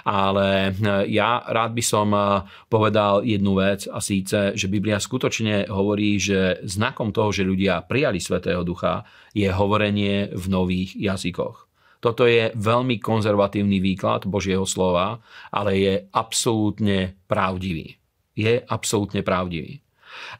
ale 0.07 0.69
e, 0.69 0.71
ja 1.11 1.41
rád 1.43 1.73
by 1.73 1.83
som 1.83 2.13
e, 2.13 2.45
povedal 2.69 3.25
jednu 3.25 3.57
vec 3.57 3.89
a 3.89 3.97
síce, 3.99 4.53
že 4.53 4.71
Biblia 4.71 5.01
skutočne 5.01 5.67
hovorí, 5.67 6.21
že 6.21 6.61
znakom 6.63 7.11
toho, 7.11 7.33
že 7.33 7.45
ľudia 7.45 7.83
prijali 7.83 8.21
Svetého 8.21 8.61
Ducha, 8.61 9.03
je 9.33 9.49
hovorenie 9.49 10.31
v 10.31 10.45
nových 10.47 10.93
jazykoch. 10.95 11.67
Toto 12.03 12.27
je 12.27 12.51
veľmi 12.53 12.99
konzervatívny 12.99 13.79
výklad 13.79 14.27
Božieho 14.27 14.67
slova, 14.67 15.23
ale 15.49 15.71
je 15.79 15.93
absolútne 16.11 17.15
pravdivý. 17.31 17.95
Je 18.35 18.59
absolútne 18.59 19.23
pravdivý. 19.23 19.82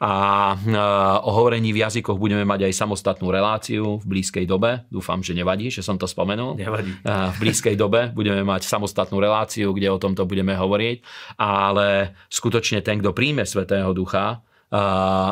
A 0.02 0.12
e, 0.54 0.78
o 1.24 1.32
hovorení 1.32 1.72
v 1.72 1.82
jazykoch 1.86 2.18
budeme 2.18 2.44
mať 2.44 2.70
aj 2.70 2.74
samostatnú 2.74 3.30
reláciu 3.30 4.02
v 4.02 4.06
blízkej 4.06 4.46
dobe. 4.46 4.86
Dúfam, 4.90 5.22
že 5.22 5.38
nevadí, 5.38 5.70
že 5.70 5.86
som 5.86 5.96
to 5.96 6.10
spomenul. 6.10 6.58
Nevadí. 6.58 6.92
E, 6.92 7.10
v 7.34 7.38
blízkej 7.40 7.76
dobe 7.78 8.12
budeme 8.12 8.42
mať 8.42 8.68
samostatnú 8.68 9.22
reláciu, 9.22 9.72
kde 9.72 9.90
o 9.90 10.02
tomto 10.02 10.26
budeme 10.26 10.54
hovoriť. 10.58 10.98
Ale 11.40 12.18
skutočne 12.28 12.84
ten, 12.84 13.00
kto 13.00 13.14
príjme 13.14 13.46
Svetého 13.46 13.92
Ducha, 13.92 14.38
e, 14.38 14.78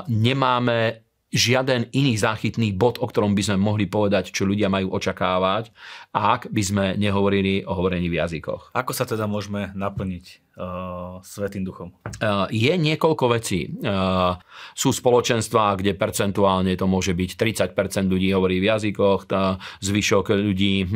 nemáme 0.07 1.11
žiaden 1.31 1.87
iný 1.95 2.19
záchytný 2.19 2.75
bod, 2.75 2.99
o 2.99 3.07
ktorom 3.07 3.31
by 3.31 3.41
sme 3.41 3.57
mohli 3.57 3.87
povedať, 3.87 4.35
čo 4.35 4.43
ľudia 4.43 4.67
majú 4.67 4.91
očakávať, 4.91 5.71
ak 6.11 6.51
by 6.51 6.61
sme 6.61 6.85
nehovorili 6.99 7.63
o 7.63 7.71
hovorení 7.71 8.11
v 8.11 8.19
jazykoch. 8.19 8.75
Ako 8.75 8.91
sa 8.91 9.07
teda 9.07 9.31
môžeme 9.31 9.71
naplniť 9.71 10.50
uh, 10.57 11.23
Svetým 11.23 11.63
duchom? 11.63 11.95
Uh, 12.19 12.47
je 12.51 12.73
niekoľko 12.75 13.25
vecí. 13.31 13.71
Uh, 13.81 14.35
sú 14.75 14.91
spoločenstvá, 14.91 15.79
kde 15.79 15.95
percentuálne 15.95 16.75
to 16.75 16.85
môže 16.89 17.15
byť 17.15 17.29
30% 17.71 18.11
ľudí 18.11 18.31
hovorí 18.35 18.59
v 18.59 18.69
jazykoch, 18.71 19.29
tá 19.29 19.59
zvyšok 19.83 20.33
ľudí 20.33 20.87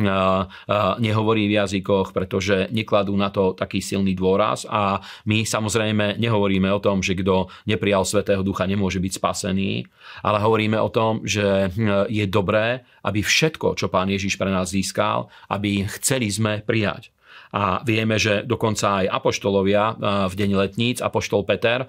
nehovorí 0.98 1.44
v 1.48 1.56
jazykoch, 1.58 2.12
pretože 2.12 2.68
nekladú 2.72 3.12
na 3.16 3.28
to 3.28 3.52
taký 3.52 3.82
silný 3.82 4.16
dôraz 4.16 4.64
a 4.68 5.00
my 5.28 5.44
samozrejme 5.44 6.16
nehovoríme 6.16 6.68
o 6.72 6.80
tom, 6.82 7.04
že 7.04 7.18
kto 7.18 7.50
neprijal 7.68 8.06
Svetého 8.06 8.42
Ducha 8.42 8.64
nemôže 8.64 9.02
byť 9.02 9.12
spasený, 9.18 9.84
ale 10.22 10.38
hovoríme 10.40 10.78
o 10.80 10.92
tom, 10.92 11.24
že 11.26 11.70
je 12.08 12.24
dobré, 12.28 12.86
aby 13.06 13.20
všetko, 13.22 13.78
čo 13.78 13.86
Pán 13.92 14.10
Ježiš 14.10 14.38
pre 14.38 14.50
nás 14.50 14.70
získal, 14.72 15.28
aby 15.50 15.86
chceli 15.98 16.30
sme 16.30 16.62
prijať. 16.62 17.15
A 17.52 17.82
vieme, 17.86 18.18
že 18.18 18.42
dokonca 18.42 19.04
aj 19.04 19.06
apoštolovia 19.12 19.84
eh, 19.86 19.94
v 20.26 20.34
deň 20.34 20.50
letníc, 20.56 20.98
apoštol 20.98 21.46
Peter 21.46 21.86
eh, 21.86 21.88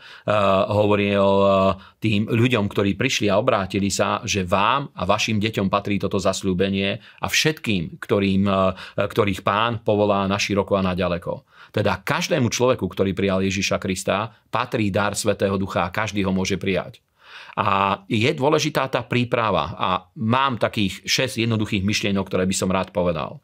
hovoril 0.70 1.26
eh, 1.26 1.50
tým 1.98 2.30
ľuďom, 2.30 2.66
ktorí 2.70 2.94
prišli 2.94 3.32
a 3.32 3.40
obrátili 3.42 3.90
sa, 3.90 4.22
že 4.22 4.46
vám 4.46 4.94
a 4.94 5.04
vašim 5.08 5.42
deťom 5.42 5.68
patrí 5.72 5.98
toto 5.98 6.22
zasľúbenie 6.22 7.02
a 7.22 7.28
všetkým, 7.28 7.98
ktorým, 7.98 8.46
ktorých 8.94 9.42
pán 9.42 9.82
povolá 9.82 10.30
na 10.30 10.38
široko 10.38 10.78
a 10.78 10.86
na 10.86 10.94
ďaleko. 10.94 11.48
Teda 11.74 11.98
každému 12.06 12.54
človeku, 12.54 12.86
ktorý 12.86 13.18
prijal 13.18 13.42
Ježiša 13.42 13.82
Krista, 13.82 14.30
patrí 14.54 14.94
dar 14.94 15.18
Svetého 15.18 15.58
Ducha 15.58 15.90
a 15.90 15.94
každý 15.94 16.22
ho 16.22 16.30
môže 16.30 16.62
prijať. 16.62 17.02
A 17.58 18.02
je 18.06 18.30
dôležitá 18.38 18.86
tá 18.88 19.02
príprava 19.02 19.74
a 19.74 19.90
mám 20.18 20.62
takých 20.62 21.02
6 21.10 21.42
jednoduchých 21.42 21.82
myšlienok, 21.82 22.26
ktoré 22.30 22.46
by 22.46 22.56
som 22.56 22.70
rád 22.70 22.94
povedal. 22.94 23.42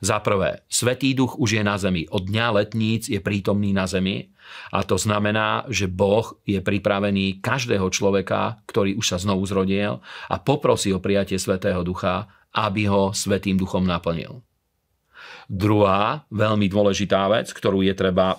Za 0.00 0.24
prvé, 0.24 0.64
Svetý 0.72 1.12
duch 1.12 1.36
už 1.36 1.60
je 1.60 1.62
na 1.64 1.76
zemi. 1.76 2.08
Od 2.08 2.24
dňa 2.24 2.46
letníc 2.56 3.12
je 3.12 3.20
prítomný 3.20 3.76
na 3.76 3.84
zemi 3.84 4.32
a 4.72 4.80
to 4.82 4.96
znamená, 4.96 5.68
že 5.68 5.92
Boh 5.92 6.40
je 6.48 6.58
pripravený 6.58 7.44
každého 7.44 7.86
človeka, 7.92 8.64
ktorý 8.64 8.96
už 8.96 9.06
sa 9.14 9.18
znovu 9.20 9.44
zrodil 9.44 10.00
a 10.26 10.36
poprosí 10.40 10.90
o 10.96 11.02
prijatie 11.04 11.36
Svetého 11.36 11.84
ducha, 11.84 12.26
aby 12.56 12.88
ho 12.88 13.12
Svetým 13.12 13.60
duchom 13.60 13.84
naplnil. 13.84 14.42
Druhá 15.50 16.24
veľmi 16.30 16.70
dôležitá 16.70 17.26
vec, 17.26 17.50
ktorú 17.50 17.82
je 17.82 17.94
treba 17.94 18.38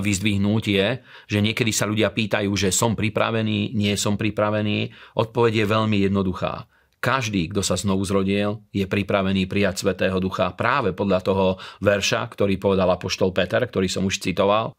vyzdvihnúť 0.00 0.64
je, 0.64 0.88
že 1.28 1.38
niekedy 1.44 1.68
sa 1.68 1.84
ľudia 1.84 2.08
pýtajú, 2.08 2.48
že 2.56 2.72
som 2.72 2.96
pripravený, 2.96 3.76
nie 3.76 3.92
som 4.00 4.16
pripravený. 4.16 4.90
Odpoveď 5.12 5.64
je 5.64 5.66
veľmi 5.68 5.96
jednoduchá. 6.08 6.64
Každý, 6.96 7.52
kto 7.52 7.60
sa 7.60 7.76
znovu 7.76 8.02
zrodil, 8.08 8.64
je 8.72 8.88
pripravený 8.88 9.44
prijať 9.44 9.84
Svetého 9.84 10.16
Ducha 10.16 10.56
práve 10.56 10.96
podľa 10.96 11.20
toho 11.20 11.46
verša, 11.84 12.24
ktorý 12.32 12.56
povedal 12.56 12.88
Apoštol 12.88 13.30
Peter, 13.36 13.60
ktorý 13.60 13.86
som 13.86 14.08
už 14.08 14.18
citoval. 14.18 14.72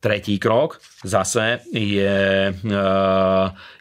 Tretí 0.00 0.40
krok 0.40 0.80
zase 1.04 1.62
je, 1.70 2.50
e, 2.50 2.86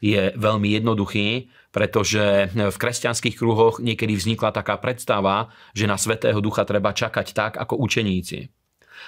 je 0.04 0.24
veľmi 0.36 0.70
jednoduchý, 0.78 1.50
pretože 1.72 2.52
v 2.54 2.78
kresťanských 2.78 3.38
kruhoch 3.38 3.80
niekedy 3.80 4.14
vznikla 4.14 4.50
taká 4.52 4.78
predstava, 4.78 5.50
že 5.72 5.88
na 5.88 5.96
Svetého 5.96 6.38
Ducha 6.44 6.68
treba 6.68 6.92
čakať 6.92 7.28
tak, 7.34 7.54
ako 7.56 7.80
učeníci 7.82 8.52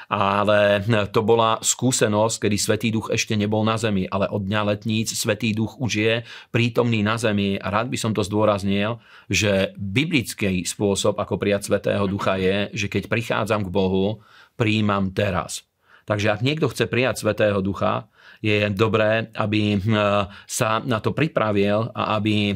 ale 0.10 0.84
to 1.13 1.21
bola 1.21 1.62
skúsenosť, 1.62 2.36
kedy 2.45 2.58
Svetý 2.58 2.88
duch 2.89 3.13
ešte 3.13 3.38
nebol 3.38 3.62
na 3.63 3.78
zemi, 3.78 4.10
ale 4.10 4.28
od 4.28 4.43
dňa 4.43 4.62
letníc 4.75 5.13
Svetý 5.13 5.54
duch 5.54 5.78
už 5.78 5.91
je 5.93 6.13
prítomný 6.49 7.06
na 7.06 7.15
zemi 7.21 7.62
a 7.62 7.69
rád 7.69 7.93
by 7.93 7.97
som 7.97 8.12
to 8.12 8.25
zdôraznil, 8.25 8.97
že 9.30 9.71
biblický 9.78 10.65
spôsob, 10.65 11.21
ako 11.21 11.38
prijať 11.38 11.69
Svetého 11.69 12.10
ducha 12.10 12.41
je, 12.41 12.73
že 12.73 12.88
keď 12.89 13.08
prichádzam 13.08 13.69
k 13.69 13.73
Bohu, 13.73 14.25
príjmam 14.58 15.13
teraz. 15.13 15.68
Takže 16.10 16.34
ak 16.34 16.41
niekto 16.41 16.65
chce 16.74 16.89
prijať 16.89 17.22
Svetého 17.22 17.62
Ducha, 17.62 18.10
je 18.41 18.72
dobré, 18.74 19.30
aby 19.36 19.78
sa 20.50 20.82
na 20.82 20.98
to 21.04 21.13
pripravil 21.13 21.91
a 21.93 22.17
aby 22.17 22.56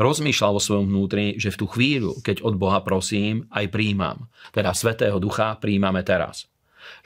rozmýšľal 0.00 0.56
vo 0.56 0.60
svojom 0.60 0.90
vnútri, 0.90 1.38
že 1.38 1.54
v 1.54 1.60
tú 1.62 1.66
chvíľu, 1.70 2.18
keď 2.26 2.42
od 2.42 2.58
Boha 2.58 2.82
prosím, 2.82 3.46
aj 3.54 3.70
príjmam. 3.70 4.26
Teda 4.50 4.74
Svetého 4.74 5.22
Ducha 5.22 5.54
príjmame 5.62 6.02
teraz. 6.02 6.48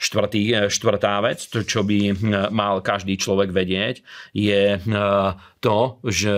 Štvrtý, 0.01 0.41
e, 0.49 0.57
štvrtá 0.69 1.21
vec, 1.21 1.45
čo 1.45 1.81
by 1.81 1.99
e, 2.09 2.13
mal 2.53 2.85
každý 2.85 3.17
človek 3.17 3.49
vedieť, 3.49 4.05
je 4.33 4.77
to, 5.57 5.79
že 6.05 6.37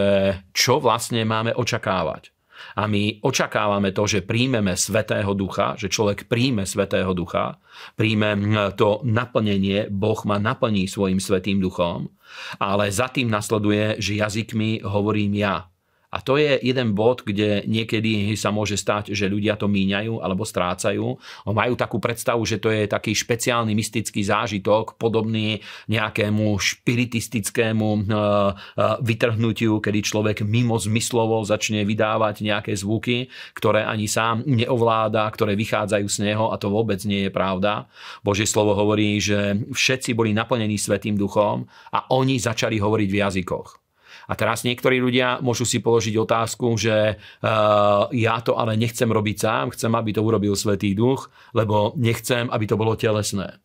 čo 0.55 0.79
vlastne 0.79 1.23
máme 1.27 1.51
očakávať. 1.55 2.32
A 2.77 2.87
my 2.87 3.19
očakávame 3.21 3.91
to, 3.91 4.07
že 4.07 4.25
príjmeme 4.25 4.77
Svetého 4.77 5.33
Ducha, 5.33 5.75
že 5.75 5.89
človek 5.89 6.29
príjme 6.29 6.63
Svetého 6.63 7.11
Ducha, 7.11 7.59
príjme 7.97 8.37
to 8.77 9.03
naplnenie, 9.03 9.89
Boh 9.89 10.19
ma 10.25 10.37
naplní 10.39 10.87
svojim 10.87 11.17
Svetým 11.17 11.59
Duchom, 11.59 12.09
ale 12.57 12.89
za 12.89 13.09
tým 13.09 13.29
nasleduje, 13.29 14.01
že 14.01 14.17
jazykmi 14.21 14.85
hovorím 14.85 15.37
ja. 15.37 15.72
A 16.13 16.21
to 16.21 16.37
je 16.37 16.61
jeden 16.61 16.93
bod, 16.93 17.25
kde 17.25 17.65
niekedy 17.65 18.37
sa 18.37 18.53
môže 18.53 18.77
stať, 18.77 19.17
že 19.17 19.25
ľudia 19.25 19.57
to 19.57 19.65
míňajú 19.65 20.21
alebo 20.21 20.45
strácajú. 20.45 21.17
Majú 21.49 21.73
takú 21.73 21.97
predstavu, 21.97 22.45
že 22.45 22.61
to 22.61 22.69
je 22.69 22.85
taký 22.85 23.17
špeciálny 23.17 23.73
mystický 23.73 24.21
zážitok, 24.21 25.01
podobný 25.01 25.57
nejakému 25.89 26.53
špiritistickému 26.53 27.89
eh, 27.97 28.01
eh, 28.05 28.53
vytrhnutiu, 29.01 29.81
kedy 29.81 29.99
človek 30.05 30.37
mimo 30.45 30.77
zmyslovo 30.77 31.41
začne 31.41 31.81
vydávať 31.81 32.45
nejaké 32.45 32.77
zvuky, 32.77 33.33
ktoré 33.57 33.81
ani 33.81 34.05
sám 34.05 34.45
neovláda, 34.45 35.25
ktoré 35.33 35.57
vychádzajú 35.57 36.05
z 36.05 36.17
neho 36.29 36.53
a 36.53 36.61
to 36.61 36.69
vôbec 36.69 37.01
nie 37.09 37.25
je 37.25 37.31
pravda. 37.33 37.89
Božie 38.21 38.45
slovo 38.45 38.77
hovorí, 38.77 39.17
že 39.17 39.57
všetci 39.73 40.13
boli 40.13 40.29
naplnení 40.37 40.77
Svetým 40.77 41.17
duchom 41.17 41.65
a 41.89 42.05
oni 42.13 42.37
začali 42.37 42.77
hovoriť 42.77 43.09
v 43.09 43.19
jazykoch. 43.19 43.82
A 44.27 44.33
teraz 44.39 44.63
niektorí 44.63 45.03
ľudia 45.03 45.43
môžu 45.43 45.67
si 45.67 45.83
položiť 45.83 46.15
otázku, 46.15 46.75
že 46.79 47.17
uh, 47.17 48.07
ja 48.11 48.35
to 48.39 48.55
ale 48.55 48.79
nechcem 48.79 49.09
robiť 49.09 49.37
sám, 49.39 49.65
chcem, 49.75 49.91
aby 49.91 50.15
to 50.15 50.21
urobil 50.23 50.55
Svetý 50.55 50.95
Duch, 50.95 51.27
lebo 51.51 51.91
nechcem, 51.99 52.47
aby 52.47 52.65
to 52.67 52.79
bolo 52.79 52.95
telesné. 52.95 53.63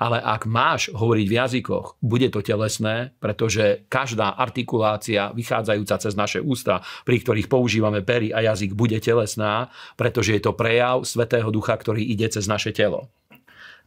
Ale 0.00 0.18
ak 0.18 0.48
máš 0.48 0.90
hovoriť 0.90 1.26
v 1.28 1.36
jazykoch, 1.36 1.86
bude 2.00 2.26
to 2.32 2.40
telesné, 2.40 3.12
pretože 3.20 3.86
každá 3.86 4.34
artikulácia 4.34 5.30
vychádzajúca 5.36 5.96
cez 6.00 6.14
naše 6.16 6.40
ústa, 6.40 6.82
pri 7.04 7.20
ktorých 7.22 7.46
používame 7.46 8.00
pery 8.02 8.32
a 8.32 8.42
jazyk, 8.42 8.72
bude 8.72 8.98
telesná, 8.98 9.68
pretože 9.94 10.34
je 10.34 10.42
to 10.42 10.56
prejav 10.56 11.04
Svetého 11.04 11.48
Ducha, 11.52 11.76
ktorý 11.76 12.02
ide 12.02 12.26
cez 12.32 12.48
naše 12.48 12.72
telo. 12.72 13.12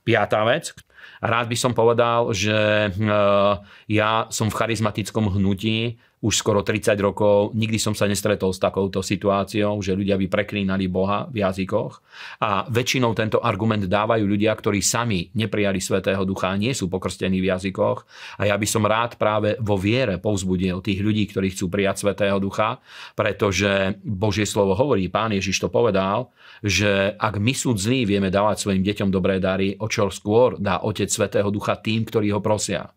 Piatá 0.06 0.46
vec, 0.48 0.72
rád 1.20 1.52
by 1.52 1.58
som 1.60 1.76
povedal, 1.76 2.32
že 2.32 2.90
eh, 2.90 3.54
ja 3.92 4.12
som 4.32 4.48
v 4.48 4.58
charizmatickom 4.58 5.28
hnutí, 5.28 6.00
už 6.20 6.36
skoro 6.36 6.60
30 6.68 7.00
rokov, 7.00 7.56
nikdy 7.56 7.80
som 7.80 7.96
sa 7.96 8.04
nestretol 8.04 8.52
s 8.52 8.60
takouto 8.60 9.00
situáciou, 9.00 9.80
že 9.80 9.96
ľudia 9.96 10.20
by 10.20 10.28
preklínali 10.28 10.92
Boha 10.92 11.32
v 11.32 11.48
jazykoch. 11.48 12.04
A 12.44 12.68
väčšinou 12.68 13.16
tento 13.16 13.40
argument 13.40 13.88
dávajú 13.88 14.28
ľudia, 14.28 14.52
ktorí 14.52 14.84
sami 14.84 15.32
neprijali 15.32 15.80
Svetého 15.80 16.20
Ducha 16.28 16.52
a 16.52 16.60
nie 16.60 16.76
sú 16.76 16.92
pokrstení 16.92 17.40
v 17.40 17.56
jazykoch. 17.56 18.04
A 18.36 18.52
ja 18.52 18.60
by 18.60 18.68
som 18.68 18.84
rád 18.84 19.16
práve 19.16 19.56
vo 19.64 19.80
viere 19.80 20.20
povzbudil 20.20 20.84
tých 20.84 21.00
ľudí, 21.00 21.24
ktorí 21.32 21.56
chcú 21.56 21.72
prijať 21.72 22.04
Svetého 22.04 22.36
Ducha, 22.36 22.84
pretože 23.16 23.96
Božie 24.04 24.44
slovo 24.44 24.76
hovorí, 24.76 25.08
pán 25.08 25.32
Ježiš 25.32 25.64
to 25.64 25.70
povedal, 25.72 26.36
že 26.60 27.16
ak 27.16 27.40
my 27.40 27.56
sú 27.56 27.72
zlí, 27.80 28.04
vieme 28.04 28.28
dávať 28.28 28.68
svojim 28.68 28.84
deťom 28.84 29.08
dobré 29.08 29.40
dary, 29.40 29.80
o 29.80 29.88
čo 29.88 30.12
skôr 30.12 30.60
dá 30.60 30.84
Otec 30.84 31.08
Svetého 31.08 31.48
Ducha 31.48 31.80
tým, 31.80 32.04
ktorí 32.04 32.36
ho 32.36 32.44
prosia 32.44 32.92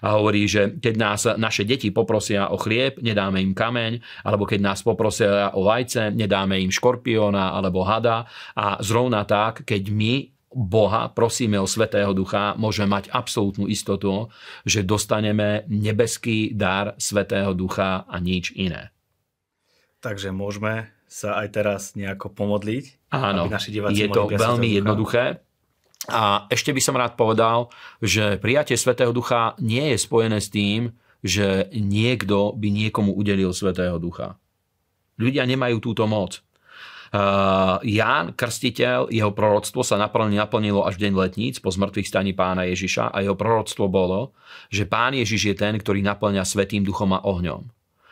a 0.00 0.18
hovorí, 0.18 0.46
že 0.46 0.76
keď 0.76 0.94
nás 0.96 1.20
naše 1.36 1.66
deti 1.68 1.92
poprosia 1.94 2.48
o 2.50 2.56
chlieb, 2.56 2.98
nedáme 3.00 3.42
im 3.42 3.52
kameň, 3.54 4.24
alebo 4.24 4.46
keď 4.46 4.60
nás 4.60 4.80
poprosia 4.82 5.52
o 5.52 5.66
vajce, 5.66 6.12
nedáme 6.12 6.58
im 6.60 6.72
škorpióna 6.72 7.54
alebo 7.54 7.84
hada 7.84 8.26
a 8.56 8.80
zrovna 8.80 9.22
tak, 9.24 9.64
keď 9.64 9.82
my 9.92 10.14
Boha, 10.50 11.06
prosíme 11.14 11.62
o 11.62 11.66
Svetého 11.70 12.10
Ducha, 12.10 12.58
môžeme 12.58 12.90
mať 12.90 13.14
absolútnu 13.14 13.70
istotu, 13.70 14.34
že 14.66 14.82
dostaneme 14.82 15.62
nebeský 15.70 16.50
dar 16.58 16.98
Svetého 16.98 17.54
Ducha 17.54 18.02
a 18.02 18.18
nič 18.18 18.50
iné. 18.58 18.90
Takže 20.02 20.34
môžeme 20.34 20.90
sa 21.06 21.38
aj 21.38 21.48
teraz 21.54 21.82
nejako 21.94 22.34
pomodliť? 22.34 23.14
Áno, 23.14 23.46
je 23.94 24.08
to 24.10 24.26
veľmi 24.26 24.68
jednoduché. 24.74 25.38
A 26.08 26.48
ešte 26.48 26.72
by 26.72 26.80
som 26.80 26.96
rád 26.96 27.12
povedal, 27.20 27.68
že 28.00 28.40
prijatie 28.40 28.80
Svetého 28.80 29.12
Ducha 29.12 29.52
nie 29.60 29.92
je 29.92 29.98
spojené 30.00 30.40
s 30.40 30.48
tým, 30.48 30.96
že 31.20 31.68
niekto 31.76 32.56
by 32.56 32.72
niekomu 32.72 33.12
udelil 33.12 33.52
Svetého 33.52 34.00
Ducha. 34.00 34.40
Ľudia 35.20 35.44
nemajú 35.44 35.76
túto 35.84 36.08
moc. 36.08 36.40
Uh, 37.10 37.82
Ján, 37.82 38.38
krstiteľ, 38.38 39.10
jeho 39.10 39.34
proroctvo 39.34 39.82
sa 39.82 39.98
naplnilo 39.98 40.86
až 40.86 40.94
v 40.94 41.10
deň 41.10 41.12
letníc 41.18 41.58
po 41.58 41.68
zmrtvých 41.74 42.06
staní 42.06 42.32
pána 42.32 42.70
Ježiša 42.70 43.10
a 43.10 43.20
jeho 43.20 43.34
proroctvo 43.34 43.90
bolo, 43.90 44.30
že 44.70 44.86
pán 44.86 45.18
Ježiš 45.18 45.52
je 45.52 45.54
ten, 45.58 45.74
ktorý 45.74 46.06
naplňa 46.06 46.46
Svetým 46.46 46.86
duchom 46.86 47.10
a 47.12 47.20
ohňom. 47.26 47.66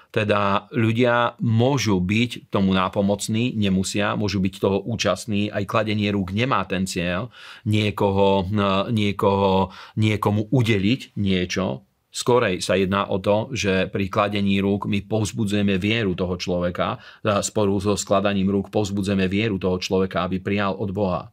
Teda 0.09 0.73
ľudia 0.73 1.37
môžu 1.45 2.01
byť 2.01 2.49
tomu 2.49 2.73
nápomocní, 2.73 3.53
nemusia, 3.53 4.17
môžu 4.17 4.41
byť 4.41 4.55
toho 4.57 4.79
účastní, 4.89 5.53
aj 5.53 5.69
kladenie 5.69 6.09
rúk 6.09 6.33
nemá 6.33 6.65
ten 6.65 6.89
cieľ 6.89 7.29
niekoho, 7.69 8.49
niekoho, 8.89 9.69
niekomu 10.01 10.49
udeliť 10.49 11.19
niečo, 11.21 11.89
Skorej 12.09 12.65
sa 12.65 12.73
jedná 12.73 13.05
o 13.13 13.21
to, 13.21 13.53
že 13.53 13.93
pri 13.93 14.09
kladení 14.09 14.65
rúk 14.65 14.89
my 14.89 15.05
povzbudzujeme 15.05 15.77
vieru 15.77 16.17
toho 16.17 16.41
človeka, 16.41 16.97
spolu 17.45 17.77
so 17.85 18.01
skladaním 18.01 18.49
rúk 18.49 18.73
povzbudzujeme 18.73 19.29
vieru 19.29 19.61
toho 19.61 19.77
človeka, 19.77 20.25
aby 20.25 20.41
prijal 20.41 20.73
od 20.81 20.89
Boha. 20.89 21.29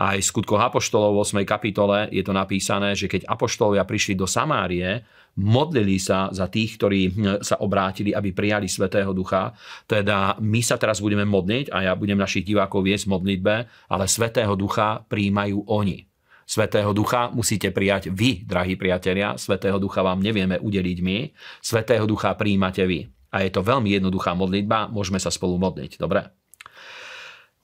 Aj 0.00 0.16
v 0.16 0.24
skutkoch 0.24 0.58
Apoštolov 0.58 1.14
v 1.14 1.44
8. 1.44 1.44
kapitole 1.44 2.08
je 2.08 2.24
to 2.24 2.32
napísané, 2.32 2.96
že 2.96 3.04
keď 3.04 3.28
Apoštolovia 3.28 3.84
prišli 3.84 4.16
do 4.16 4.24
Samárie, 4.24 5.04
modlili 5.34 5.98
sa 5.98 6.30
za 6.30 6.46
tých, 6.46 6.78
ktorí 6.78 7.00
hm, 7.10 7.14
sa 7.42 7.58
obrátili, 7.58 8.14
aby 8.14 8.30
prijali 8.30 8.70
Svetého 8.70 9.10
Ducha. 9.10 9.54
Teda 9.86 10.38
my 10.38 10.60
sa 10.62 10.78
teraz 10.78 11.02
budeme 11.02 11.26
modliť 11.26 11.74
a 11.74 11.90
ja 11.90 11.92
budem 11.98 12.18
našich 12.18 12.46
divákov 12.46 12.86
viesť 12.86 13.10
modlitbe, 13.10 13.54
ale 13.90 14.04
Svetého 14.06 14.54
Ducha 14.54 15.02
príjmajú 15.06 15.66
oni. 15.66 16.06
Svetého 16.44 16.92
Ducha 16.92 17.32
musíte 17.32 17.72
prijať 17.72 18.12
vy, 18.12 18.44
drahí 18.44 18.76
priatelia. 18.76 19.34
Svetého 19.40 19.80
Ducha 19.80 20.04
vám 20.04 20.20
nevieme 20.20 20.60
udeliť 20.60 20.98
my. 21.00 21.18
Svetého 21.64 22.04
Ducha 22.04 22.36
príjmate 22.36 22.84
vy. 22.84 23.08
A 23.34 23.42
je 23.42 23.50
to 23.50 23.64
veľmi 23.64 23.90
jednoduchá 23.90 24.36
modlitba, 24.36 24.92
môžeme 24.92 25.18
sa 25.18 25.32
spolu 25.32 25.58
modliť. 25.58 25.98
Dobre? 25.98 26.30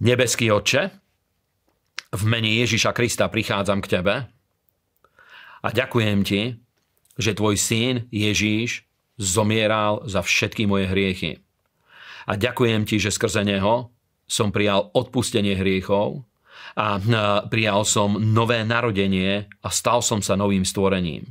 Nebeský 0.01 0.49
Otče, 0.49 0.83
v 2.11 2.23
mene 2.27 2.51
Ježiša 2.65 2.91
Krista 2.91 3.31
prichádzam 3.31 3.79
k 3.85 3.91
Tebe 4.01 4.15
a 5.61 5.69
ďakujem 5.71 6.19
Ti, 6.27 6.59
že 7.21 7.37
tvoj 7.37 7.61
syn 7.61 8.09
Ježíš 8.09 8.89
zomieral 9.21 10.09
za 10.09 10.25
všetky 10.25 10.65
moje 10.65 10.89
hriechy. 10.89 11.45
A 12.25 12.41
ďakujem 12.41 12.89
ti, 12.89 12.97
že 12.97 13.13
skrze 13.13 13.45
neho 13.45 13.93
som 14.25 14.49
prijal 14.49 14.89
odpustenie 14.97 15.53
hriechov 15.53 16.25
a 16.79 16.97
prijal 17.51 17.85
som 17.85 18.17
nové 18.17 18.65
narodenie 18.65 19.51
a 19.61 19.69
stal 19.69 20.01
som 20.01 20.25
sa 20.25 20.39
novým 20.39 20.65
stvorením. 20.65 21.29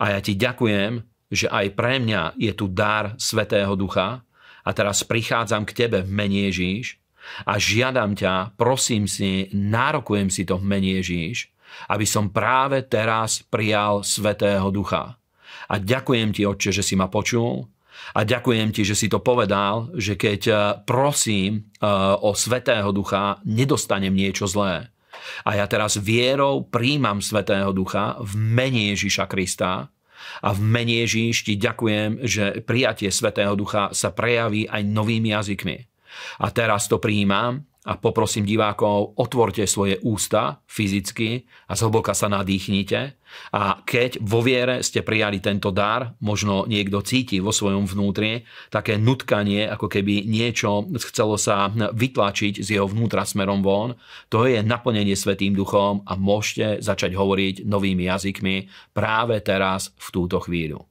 A 0.00 0.16
ja 0.16 0.20
ti 0.24 0.32
ďakujem, 0.32 1.04
že 1.28 1.52
aj 1.52 1.76
pre 1.76 2.00
mňa 2.00 2.40
je 2.40 2.52
tu 2.56 2.72
dar 2.72 3.12
Svetého 3.20 3.76
Ducha 3.76 4.24
a 4.62 4.70
teraz 4.72 5.04
prichádzam 5.04 5.68
k 5.68 5.76
tebe 5.84 5.98
v 6.00 6.10
mene 6.10 6.48
Ježíš 6.48 6.96
a 7.44 7.60
žiadam 7.60 8.16
ťa, 8.16 8.56
prosím 8.56 9.06
si, 9.06 9.50
nárokujem 9.52 10.28
si 10.32 10.42
to 10.48 10.58
v 10.58 10.64
mene 10.66 10.90
Ježíš, 11.02 11.51
aby 11.90 12.06
som 12.06 12.30
práve 12.30 12.84
teraz 12.86 13.42
prijal 13.42 14.04
Svetého 14.06 14.68
Ducha. 14.72 15.16
A 15.72 15.74
ďakujem 15.80 16.34
ti, 16.34 16.44
Otče, 16.44 16.70
že 16.74 16.84
si 16.84 16.94
ma 16.98 17.08
počul 17.08 17.64
a 18.12 18.26
ďakujem 18.26 18.74
ti, 18.74 18.82
že 18.82 18.98
si 18.98 19.06
to 19.06 19.22
povedal, 19.22 19.94
že 19.94 20.18
keď 20.18 20.40
eh, 20.48 20.58
prosím 20.82 21.70
eh, 21.78 21.86
o 22.18 22.34
Svetého 22.34 22.90
Ducha, 22.90 23.38
nedostanem 23.46 24.12
niečo 24.12 24.50
zlé. 24.50 24.90
A 25.46 25.54
ja 25.54 25.70
teraz 25.70 26.00
vierou 26.00 26.66
príjmam 26.66 27.22
Svetého 27.22 27.70
Ducha 27.70 28.18
v 28.18 28.32
mene 28.36 28.90
Ježiša 28.92 29.30
Krista 29.30 29.86
a 30.42 30.48
v 30.50 30.60
mene 30.62 31.06
Ježíš 31.06 31.46
ti 31.46 31.54
ďakujem, 31.54 32.26
že 32.26 32.64
prijatie 32.66 33.10
Svetého 33.12 33.54
Ducha 33.54 33.94
sa 33.94 34.10
prejaví 34.10 34.66
aj 34.66 34.82
novými 34.82 35.30
jazykmi. 35.30 35.76
A 36.42 36.46
teraz 36.52 36.90
to 36.90 36.98
príjmam 37.00 37.64
a 37.82 37.98
poprosím 37.98 38.46
divákov, 38.46 39.18
otvorte 39.18 39.66
svoje 39.66 39.98
ústa 40.06 40.62
fyzicky 40.70 41.42
a 41.66 41.74
zhlboka 41.74 42.14
sa 42.14 42.30
nadýchnite. 42.30 43.18
A 43.50 43.82
keď 43.82 44.22
vo 44.22 44.38
viere 44.38 44.86
ste 44.86 45.02
prijali 45.02 45.42
tento 45.42 45.74
dar, 45.74 46.14
možno 46.22 46.62
niekto 46.70 47.02
cíti 47.02 47.42
vo 47.42 47.50
svojom 47.50 47.90
vnútri 47.90 48.46
také 48.70 49.02
nutkanie, 49.02 49.66
ako 49.66 49.90
keby 49.90 50.22
niečo 50.30 50.86
chcelo 51.10 51.34
sa 51.34 51.66
vytlačiť 51.74 52.62
z 52.62 52.78
jeho 52.78 52.86
vnútra 52.86 53.26
smerom 53.26 53.66
von, 53.66 53.98
to 54.30 54.46
je 54.46 54.62
naplnenie 54.62 55.18
Svetým 55.18 55.50
duchom 55.58 56.06
a 56.06 56.14
môžete 56.14 56.86
začať 56.86 57.18
hovoriť 57.18 57.66
novými 57.66 58.06
jazykmi 58.06 58.70
práve 58.94 59.42
teraz 59.42 59.90
v 59.98 60.08
túto 60.14 60.38
chvíľu. 60.38 60.86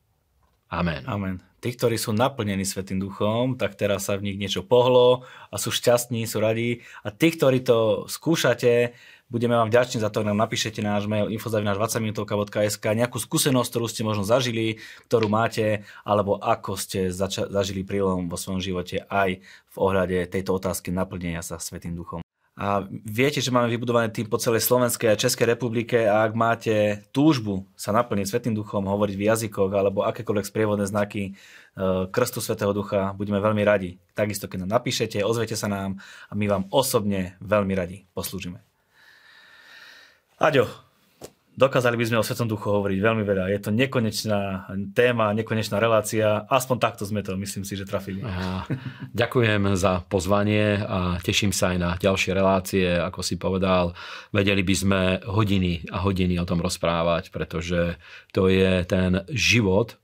Amen. 0.71 1.08
Amen. 1.08 1.50
Tí, 1.62 1.69
ktorí 1.78 1.95
sú 1.95 2.12
naplnení 2.12 2.65
Svetým 2.65 2.97
duchom, 2.97 3.56
tak 3.56 3.78
teraz 3.78 4.10
sa 4.10 4.17
v 4.17 4.34
nich 4.34 4.38
niečo 4.41 4.65
pohlo 4.65 5.24
a 5.54 5.56
sú 5.62 5.69
šťastní, 5.69 6.26
sú 6.26 6.41
radí. 6.41 6.82
A 7.06 7.13
tí, 7.13 7.30
ktorí 7.32 7.62
to 7.62 8.10
skúšate, 8.10 8.97
budeme 9.30 9.56
vám 9.56 9.69
vďační 9.69 10.02
za 10.02 10.10
to, 10.10 10.26
ak 10.26 10.30
nám 10.34 10.41
napíšete 10.41 10.82
náš 10.82 11.06
mail 11.06 11.30
info.20minutovka.sk 11.30 12.84
nejakú 12.84 13.21
skúsenosť, 13.21 13.69
ktorú 13.71 13.86
ste 13.88 14.02
možno 14.02 14.26
zažili, 14.26 14.82
ktorú 15.08 15.30
máte, 15.30 15.86
alebo 16.02 16.41
ako 16.41 16.76
ste 16.76 17.13
zača- 17.13 17.47
zažili 17.47 17.86
prílom 17.86 18.28
vo 18.28 18.36
svojom 18.36 18.60
živote 18.60 19.06
aj 19.08 19.39
v 19.71 19.76
ohľade 19.78 20.28
tejto 20.28 20.58
otázky 20.58 20.89
naplnenia 20.91 21.45
sa 21.45 21.62
Svetým 21.62 21.93
duchom. 21.93 22.20
A 22.59 22.83
viete, 22.91 23.39
že 23.39 23.47
máme 23.47 23.71
vybudovaný 23.71 24.11
tým 24.11 24.27
po 24.27 24.35
celej 24.35 24.67
Slovenskej 24.67 25.07
a 25.07 25.15
Českej 25.15 25.55
republike 25.55 26.03
a 26.03 26.27
ak 26.27 26.35
máte 26.35 26.99
túžbu 27.15 27.63
sa 27.79 27.95
naplniť 27.95 28.27
Svetým 28.27 28.51
duchom, 28.51 28.83
hovoriť 28.91 29.15
v 29.15 29.27
jazykoch 29.31 29.71
alebo 29.71 30.03
akékoľvek 30.03 30.45
sprievodné 30.51 30.83
znaky 30.83 31.31
e, 31.31 32.11
Krstu 32.11 32.43
Svetého 32.43 32.75
Ducha, 32.75 33.15
budeme 33.15 33.39
veľmi 33.39 33.63
radi. 33.63 34.03
Takisto, 34.11 34.51
keď 34.51 34.67
nám 34.67 34.83
napíšete, 34.83 35.23
ozvete 35.23 35.55
sa 35.55 35.71
nám 35.71 36.03
a 36.27 36.33
my 36.35 36.45
vám 36.51 36.63
osobne 36.75 37.39
veľmi 37.39 37.71
radi 37.71 38.03
poslúžime. 38.11 38.59
Aďo, 40.35 40.67
Dokázali 41.51 41.99
by 41.99 42.05
sme 42.07 42.17
o 42.17 42.25
Svetom 42.25 42.47
duchu 42.47 42.71
hovoriť 42.73 42.99
veľmi 43.03 43.23
veľa. 43.27 43.51
Je 43.51 43.59
to 43.59 43.75
nekonečná 43.75 44.71
téma, 44.95 45.35
nekonečná 45.35 45.77
relácia. 45.77 46.47
Aspoň 46.47 46.77
takto 46.79 47.03
sme 47.05 47.21
to, 47.21 47.35
myslím 47.35 47.67
si, 47.67 47.75
že 47.75 47.83
trafili. 47.85 48.23
Aha. 48.23 48.65
Ďakujem 49.13 49.75
za 49.77 50.01
pozvanie 50.07 50.81
a 50.81 51.19
teším 51.21 51.53
sa 51.53 51.75
aj 51.75 51.77
na 51.77 51.89
ďalšie 51.99 52.31
relácie. 52.33 52.87
Ako 52.87 53.21
si 53.21 53.35
povedal, 53.37 53.93
vedeli 54.33 54.65
by 54.65 54.75
sme 54.75 55.01
hodiny 55.27 55.85
a 55.93 56.01
hodiny 56.01 56.39
o 56.41 56.47
tom 56.47 56.63
rozprávať, 56.63 57.29
pretože 57.29 57.99
to 58.33 58.49
je 58.49 58.87
ten 58.87 59.21
život 59.29 60.00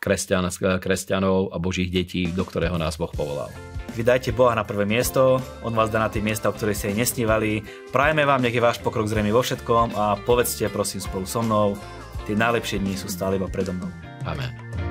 kresťan, 0.00 0.48
kresťanov 0.80 1.52
a 1.52 1.60
božích 1.60 1.92
detí, 1.92 2.32
do 2.32 2.42
ktorého 2.42 2.80
nás 2.80 2.96
Boh 2.96 3.12
povolal. 3.12 3.52
Vydajte 3.92 4.30
Boha 4.32 4.54
na 4.54 4.64
prvé 4.64 4.86
miesto, 4.86 5.42
On 5.66 5.74
vás 5.74 5.90
dá 5.90 6.00
na 6.00 6.08
tie 6.08 6.22
miesta, 6.22 6.48
o 6.48 6.54
ktoré 6.54 6.72
ste 6.72 6.94
aj 6.94 7.04
nesnívali. 7.04 7.60
Prajeme 7.90 8.24
vám, 8.24 8.40
nech 8.40 8.54
je 8.54 8.62
váš 8.62 8.78
pokrok 8.80 9.10
zrejme 9.10 9.34
vo 9.34 9.42
všetkom 9.44 9.98
a 9.98 10.16
povedzte 10.24 10.70
prosím 10.70 11.02
spolu 11.02 11.26
so 11.26 11.42
mnou, 11.44 11.76
tie 12.24 12.38
najlepšie 12.38 12.80
dni 12.80 12.94
sú 12.96 13.10
stále 13.10 13.36
iba 13.36 13.50
predo 13.50 13.76
mnou. 13.76 13.90
Amen. 14.24 14.89